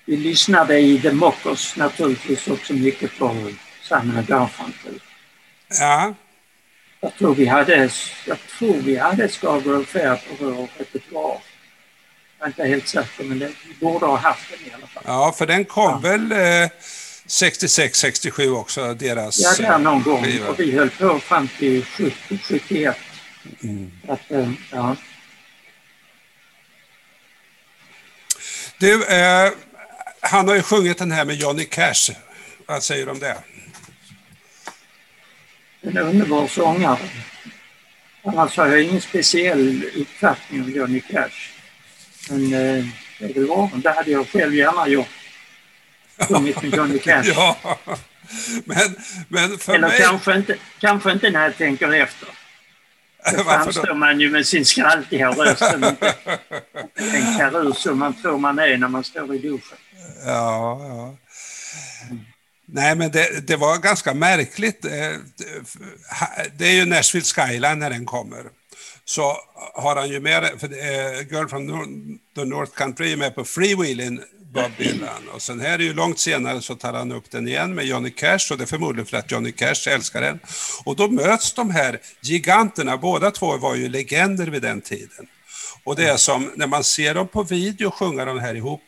Vi 0.05 0.17
lyssnade 0.17 0.79
i 0.79 1.01
The 1.01 1.11
Mockers 1.11 1.75
naturligtvis 1.75 2.47
också 2.47 2.73
mycket 2.73 3.17
på 3.19 3.51
Simon 3.81 4.25
Garfunkel. 4.27 4.99
Ja, 5.79 6.13
Jag 7.01 7.15
tror 7.15 7.35
vi 7.35 7.45
hade, 7.45 7.89
jag 8.27 8.37
tror 8.59 8.73
vi 8.73 8.97
hade 8.97 9.29
Scarborough 9.29 9.85
Fair 9.85 10.15
på 10.15 10.45
vår 10.45 10.67
repertoar. 10.77 11.37
Jag 12.39 12.45
är 12.45 12.47
inte 12.47 12.63
helt 12.63 12.87
säker, 12.87 13.23
men 13.23 13.39
det, 13.39 13.47
vi 13.67 13.73
borde 13.85 14.05
ha 14.05 14.17
haft 14.17 14.49
den 14.49 14.59
i 14.71 14.73
alla 14.73 14.87
fall. 14.87 15.03
ja 15.07 15.35
för 15.37 15.45
den 15.45 15.65
kom 15.65 16.01
väl 16.01 16.31
eh, 16.31 16.69
66, 17.25 17.99
67 17.99 18.51
också, 18.51 18.93
deras 18.93 19.39
Ja, 19.59 19.67
där 19.67 19.79
någon 19.79 19.97
eh, 19.97 20.03
gång. 20.03 20.23
skiva. 20.23 20.47
Och 20.49 20.59
vi 20.59 20.71
höll 20.77 20.89
på 20.89 21.19
fram 21.19 21.47
till 21.59 21.85
70, 21.85 22.37
71. 22.43 22.97
Mm. 23.63 23.91
Att, 24.07 24.31
eh, 24.31 24.51
ja. 24.71 24.95
Du, 28.77 29.05
eh, 29.05 29.51
han 30.25 30.47
har 30.47 30.55
ju 30.55 30.61
sjungit 30.61 30.97
den 30.97 31.11
här 31.11 31.25
med 31.25 31.35
Johnny 31.35 31.65
Cash. 31.65 32.11
Vad 32.65 32.83
säger 32.83 33.05
du 33.05 33.11
om 33.11 33.19
det? 33.19 33.37
En 35.81 35.97
underbar 35.97 36.47
sångare. 36.47 37.09
Annars 38.23 38.57
har 38.57 38.67
jag 38.67 38.83
ingen 38.83 39.01
speciell 39.01 39.85
uppfattning 39.95 40.63
om 40.63 40.71
Johnny 40.71 41.01
Cash. 41.01 41.51
Men 42.29 42.43
eh, 42.43 42.85
det 43.19 43.25
är 43.25 43.69
väl. 43.71 43.81
Det 43.81 43.91
hade 43.91 44.11
jag 44.11 44.29
själv 44.29 44.55
gärna 44.55 44.87
gjort. 44.87 45.07
Sjungit 46.17 46.61
med 46.61 46.75
Johnny 46.75 46.99
Cash. 46.99 47.23
Ja, 47.35 47.79
men, 48.65 48.95
men 49.27 49.57
för 49.57 49.73
Eller 49.73 49.87
mig... 49.87 49.99
kanske 49.99 50.35
inte, 50.35 50.55
kanske 50.79 51.11
inte 51.11 51.29
när 51.29 51.43
jag 51.43 51.57
tänker 51.57 51.93
efter. 51.93 52.27
Då 53.37 53.43
framstår 53.43 53.93
man 53.93 54.19
ju 54.19 54.29
med 54.29 54.47
sin 54.47 54.65
skraltiga 54.65 55.29
röst 55.29 55.71
som 55.71 55.83
inte 55.83 56.13
den 56.95 57.37
karur 57.37 57.73
som 57.73 57.99
man 57.99 58.13
tror 58.13 58.37
man 58.37 58.59
är 58.59 58.77
när 58.77 58.87
man 58.87 59.03
står 59.03 59.35
i 59.35 59.37
duschen. 59.37 59.77
Ja, 60.25 60.81
ja. 60.87 61.17
Nej, 62.67 62.95
men 62.95 63.11
det, 63.11 63.47
det 63.47 63.55
var 63.55 63.77
ganska 63.77 64.13
märkligt. 64.13 64.85
Eh, 64.85 64.91
det 66.57 66.67
är 66.67 66.73
ju 66.73 66.85
Nashville 66.85 67.25
Skyline 67.25 67.79
när 67.79 67.89
den 67.89 68.05
kommer. 68.05 68.43
Så 69.05 69.37
har 69.73 69.95
han 69.95 70.09
ju 70.09 70.19
med, 70.19 70.51
för 70.59 70.67
Girl 71.33 71.47
from 71.47 72.19
the 72.35 72.45
North 72.45 72.71
Country 72.71 73.13
är 73.13 73.17
med 73.17 73.35
på 73.35 73.45
Freewheeling, 73.45 74.19
Bob 74.53 74.71
Dylan. 74.77 75.29
Och 75.33 75.41
sen 75.41 75.59
här 75.59 75.79
är 75.79 75.83
ju 75.83 75.93
långt 75.93 76.19
senare 76.19 76.61
så 76.61 76.75
tar 76.75 76.93
han 76.93 77.11
upp 77.11 77.31
den 77.31 77.47
igen 77.47 77.75
med 77.75 77.85
Johnny 77.85 78.11
Cash 78.11 78.51
och 78.51 78.57
det 78.57 78.63
är 78.63 78.65
förmodligen 78.65 79.05
för 79.05 79.17
att 79.17 79.31
Johnny 79.31 79.51
Cash 79.51 79.89
älskar 79.89 80.21
den. 80.21 80.39
Och 80.85 80.95
då 80.95 81.07
möts 81.07 81.53
de 81.53 81.69
här 81.69 81.99
giganterna, 82.21 82.97
båda 82.97 83.31
två 83.31 83.57
var 83.57 83.75
ju 83.75 83.89
legender 83.89 84.47
vid 84.47 84.61
den 84.61 84.81
tiden. 84.81 85.27
Och 85.83 85.95
det 85.95 86.09
är 86.09 86.17
som 86.17 86.51
när 86.55 86.67
man 86.67 86.83
ser 86.83 87.13
dem 87.13 87.27
på 87.27 87.43
video 87.43 87.91
sjunga 87.91 88.25
de 88.25 88.39
här 88.39 88.55
ihop, 88.55 88.81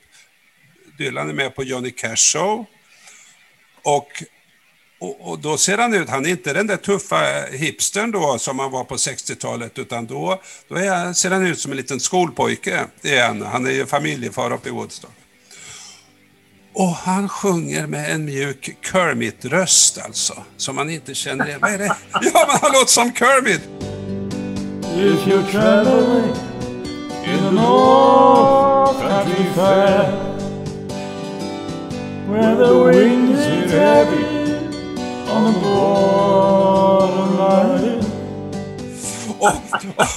Dylan 0.97 1.29
är 1.29 1.33
med 1.33 1.55
på 1.55 1.63
Johnny 1.63 1.91
Cash 1.91 2.15
show 2.15 2.65
Och, 3.83 4.23
och, 4.99 5.29
och, 5.29 5.39
då 5.39 5.57
ser 5.57 5.77
han 5.77 5.93
ut, 5.93 6.09
han 6.09 6.25
är 6.25 6.29
inte 6.29 6.53
den 6.53 6.67
där 6.67 6.77
tuffa 6.77 7.45
hipstern 7.51 8.11
då 8.11 8.37
som 8.39 8.59
han 8.59 8.71
var 8.71 8.83
på 8.83 8.95
60-talet, 8.95 9.79
utan 9.79 10.05
då, 10.05 10.41
då 10.67 10.75
är, 10.75 11.13
ser 11.13 11.31
han 11.31 11.45
ut 11.45 11.59
som 11.59 11.71
en 11.71 11.77
liten 11.77 11.99
skolpojke 11.99 12.85
igen. 13.01 13.41
Han 13.41 13.65
är 13.65 13.71
ju 13.71 13.85
familjefar 13.85 14.53
uppe 14.53 14.69
i 14.69 14.71
Woodstock. 14.71 15.11
Och 16.73 16.87
han 16.89 17.29
sjunger 17.29 17.87
med 17.87 18.11
en 18.11 18.25
mjuk 18.25 18.77
Kermit-röst 18.91 19.97
alltså, 20.05 20.43
som 20.57 20.75
man 20.75 20.89
inte 20.89 21.15
känner 21.15 21.47
igen. 21.47 21.59
Vad 21.61 21.73
är 21.73 21.77
det? 21.77 21.85
Ja, 22.11 22.45
men 22.47 22.57
han 22.61 22.71
låter 22.71 22.91
som 22.91 23.13
Kermit! 23.13 23.61
If 24.97 25.27
you're 25.27 25.51
traveling 25.51 26.35
in 27.25 27.39
the 27.39 27.51
North 27.51 28.99
Country 28.99 29.45
Fair, 29.55 30.36
where 32.27 32.55
the 32.55 32.73
winds 32.83 33.45
hit 33.45 33.71
heavy 33.71 34.25
on 35.29 35.53
the 35.53 35.59
borderline. 35.59 36.87
Och, 39.39 39.55
och, 39.95 40.07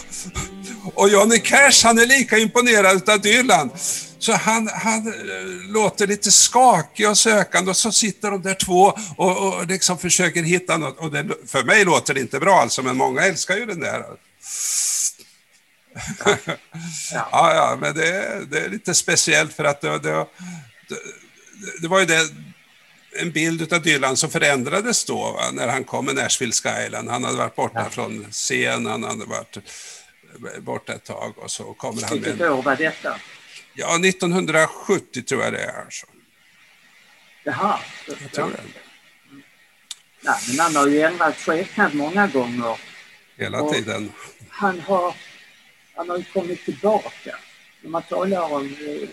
och 0.95 1.09
Johnny 1.09 1.39
Cash, 1.39 1.85
han 1.85 1.99
är 1.99 2.07
lika 2.07 2.39
imponerad 2.39 3.09
av 3.09 3.21
Dylan. 3.21 3.71
Så 4.19 4.33
han, 4.33 4.69
han 4.75 5.09
eh, 5.09 5.15
låter 5.73 6.07
lite 6.07 6.31
skakig 6.31 7.09
och 7.09 7.19
sökande 7.19 7.71
och 7.71 7.77
så 7.77 7.93
sitter 7.93 8.31
de 8.31 8.43
där 8.43 8.55
två 8.55 8.93
och, 9.17 9.55
och 9.55 9.67
liksom 9.67 9.99
försöker 9.99 10.43
hitta 10.43 10.77
något. 10.77 10.99
Och 10.99 11.11
det, 11.11 11.27
för 11.47 11.65
mig 11.65 11.85
låter 11.85 12.15
det 12.15 12.21
inte 12.21 12.41
bra 12.41 12.61
alltså, 12.61 12.83
men 12.83 12.97
många 12.97 13.23
älskar 13.23 13.57
ju 13.57 13.67
den 13.67 13.81
där. 13.81 14.05
Ja, 16.25 16.37
ja, 17.13 17.55
ja 17.55 17.79
men 17.81 17.95
det, 17.95 18.41
det, 18.51 18.61
är 18.61 18.69
lite 18.69 18.95
speciellt 18.95 19.53
för 19.53 19.65
att 19.65 19.81
det, 19.81 19.99
det, 19.99 20.27
det 21.83 21.89
var 21.89 22.01
ju 22.01 22.07
det, 22.07 22.29
en 23.13 23.31
bild 23.31 23.73
av 23.73 23.83
Dylan 23.83 24.17
som 24.17 24.31
förändrades 24.31 25.05
då 25.05 25.33
va, 25.33 25.51
när 25.53 25.69
han 25.69 25.85
kom 25.85 26.07
med 26.07 26.15
Nashville 26.15 26.53
Skyline. 26.53 27.09
Han 27.09 27.25
hade 27.25 27.37
varit 27.37 27.57
borta 27.57 27.81
ja. 27.85 27.91
från 27.91 28.27
scen, 28.31 28.87
han 28.87 29.05
hade 29.05 29.25
varit 29.25 29.57
borta 30.61 30.93
ett 30.93 31.05
tag 31.05 31.39
och 31.39 31.51
så 31.51 31.75
kommer 31.75 32.03
han 32.03 32.19
med... 32.19 32.29
Vilket 32.29 32.51
år 32.51 32.63
var 32.63 32.77
detta? 32.77 33.17
Ja, 33.75 33.99
1970 34.05 35.23
tror 35.23 35.43
jag 35.43 35.53
det 35.53 35.63
är. 35.63 35.85
Alltså. 35.85 36.07
Jaha. 37.45 37.81
Jag 38.07 38.33
tror 38.33 38.51
det. 38.51 38.61
Nej, 40.21 40.35
men 40.49 40.59
han 40.59 40.77
har 40.77 40.87
ju 40.87 41.01
ändrat 41.01 41.37
skepnad 41.37 41.95
många 41.95 42.27
gånger. 42.27 42.79
Hela 43.37 43.63
och 43.63 43.73
tiden. 43.73 44.13
Han 44.49 44.81
har, 44.81 45.15
han 45.95 46.11
har 46.11 46.19
ju 46.19 46.25
kommit 46.25 46.65
tillbaka. 46.65 47.37
När 47.83 47.91
man 47.91 48.03
talar 48.03 48.53
om 48.53 48.67
eh, 48.67 49.09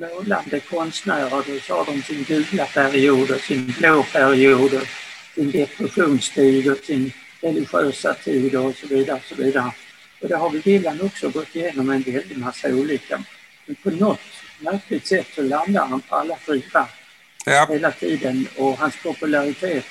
målande 0.00 0.60
konstnärer, 0.60 1.42
då 1.46 1.60
sa 1.60 1.84
de 1.84 2.02
sin 2.02 2.24
gula 2.24 2.66
period 2.66 3.30
och 3.30 3.40
sin 3.40 3.74
blå 3.78 4.02
period 4.12 4.74
och 4.74 4.86
sin 5.34 5.50
depressionstid 5.50 6.70
och 6.70 6.78
sin 6.78 7.12
religiösa 7.40 8.14
tid 8.14 8.56
och 8.56 8.74
så 8.76 8.86
vidare. 8.86 9.16
Och 9.16 9.24
så 9.24 9.34
vidare. 9.34 9.72
Och 10.20 10.28
det 10.28 10.36
har 10.36 10.50
väl 10.50 10.60
Dylan 10.60 11.00
också 11.00 11.28
gått 11.30 11.56
igenom 11.56 11.90
en 11.90 12.02
väldig 12.02 12.38
massa 12.38 12.68
olika. 12.68 13.24
Men 13.66 13.76
på 13.76 13.90
något 13.90 14.20
märkligt 14.58 15.06
sätt 15.06 15.26
så 15.34 15.42
landar 15.42 15.86
han 15.86 16.00
på 16.00 16.16
alla 16.16 16.36
fyra 16.36 16.86
ja. 17.46 17.66
hela 17.70 17.90
tiden 17.90 18.48
och 18.56 18.78
hans 18.78 18.96
popularitet 19.02 19.84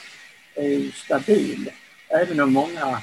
är 0.55 0.91
stabil. 0.95 1.71
Även 2.07 2.39
om 2.39 2.53
många 2.53 3.01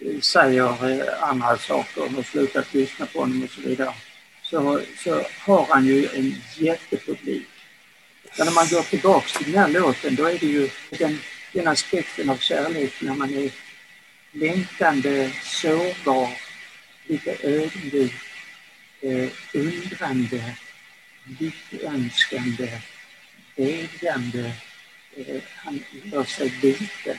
eh, 0.00 0.20
säger 0.20 0.90
eh, 0.90 1.30
andra 1.30 1.58
saker 1.58 2.02
och 2.02 2.10
har 2.10 2.22
slutat 2.22 2.74
lyssna 2.74 3.06
på 3.06 3.20
honom 3.20 3.42
och 3.42 3.50
så 3.50 3.60
vidare. 3.60 3.94
Så, 4.54 4.80
så 4.98 5.26
har 5.38 5.66
han 5.70 5.86
ju 5.86 6.08
en 6.14 6.42
jättepublik. 6.56 7.46
Men 8.38 8.46
när 8.46 8.54
man 8.54 8.68
går 8.68 8.82
tillbaks 8.82 9.32
till 9.32 9.52
den 9.52 9.60
här 9.60 9.68
låten 9.68 10.14
då 10.14 10.24
är 10.24 10.38
det 10.38 10.46
ju 10.46 10.70
den, 10.90 11.18
den 11.52 11.68
aspekten 11.68 12.30
av 12.30 12.36
kärlek 12.36 12.92
när 13.00 13.14
man 13.14 13.34
är 13.34 13.50
längtande, 14.32 15.30
sårbar, 15.42 16.30
lite 17.06 17.36
ödmjuk, 17.42 18.12
eh, 19.00 19.28
undrande, 19.52 20.54
lyckönskande, 21.38 22.80
bedjande. 23.56 24.52
Eh, 25.16 25.42
han 25.56 25.84
gör 26.02 26.24
sig 26.24 26.52
liten 26.62 27.18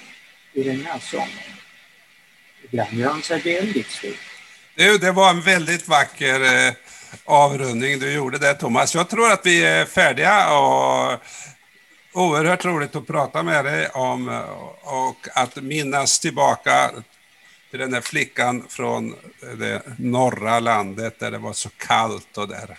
i 0.54 0.63
den 0.63 0.86
här 0.86 1.00
sången. 1.00 1.56
Ibland 2.63 2.93
gör 2.93 3.10
han 3.10 3.21
sig 3.21 3.39
väldigt 3.39 3.91
stor. 3.91 4.15
Du, 4.76 4.98
det 4.98 5.12
var 5.12 5.30
en 5.30 5.41
väldigt 5.41 5.88
vacker 5.88 6.67
eh, 6.67 6.74
avrundning 7.25 7.99
du 7.99 8.12
gjorde 8.13 8.38
där 8.38 8.54
Thomas. 8.54 8.95
Jag 8.95 9.10
tror 9.10 9.32
att 9.32 9.45
vi 9.45 9.63
är 9.63 9.86
färdiga 9.86 10.58
och 10.58 11.19
oerhört 12.13 12.65
roligt 12.65 12.95
att 12.95 13.08
prata 13.08 13.43
med 13.43 13.65
dig 13.65 13.88
om 13.88 14.41
och 14.82 15.28
att 15.34 15.56
minnas 15.56 16.19
tillbaka 16.19 16.91
till 17.71 17.80
den 17.80 17.91
där 17.91 18.01
flickan 18.01 18.65
från 18.69 19.15
det 19.58 19.82
norra 19.97 20.60
landet 20.60 21.19
där 21.19 21.32
det 21.32 21.38
var 21.38 21.54
så 21.54 21.69
kallt 21.69 22.38
och 22.38 22.47
där 22.47 22.78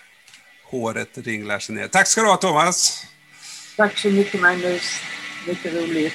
håret 0.63 1.09
ringlar 1.13 1.59
sig 1.59 1.75
ner. 1.75 1.87
Tack 1.87 2.07
ska 2.07 2.21
du 2.21 2.27
ha 2.27 2.37
Thomas! 2.37 3.05
Tack 3.77 3.97
så 3.97 4.07
mycket 4.07 4.41
Magnus, 4.41 4.99
mycket 5.47 5.73
roligt. 5.73 6.13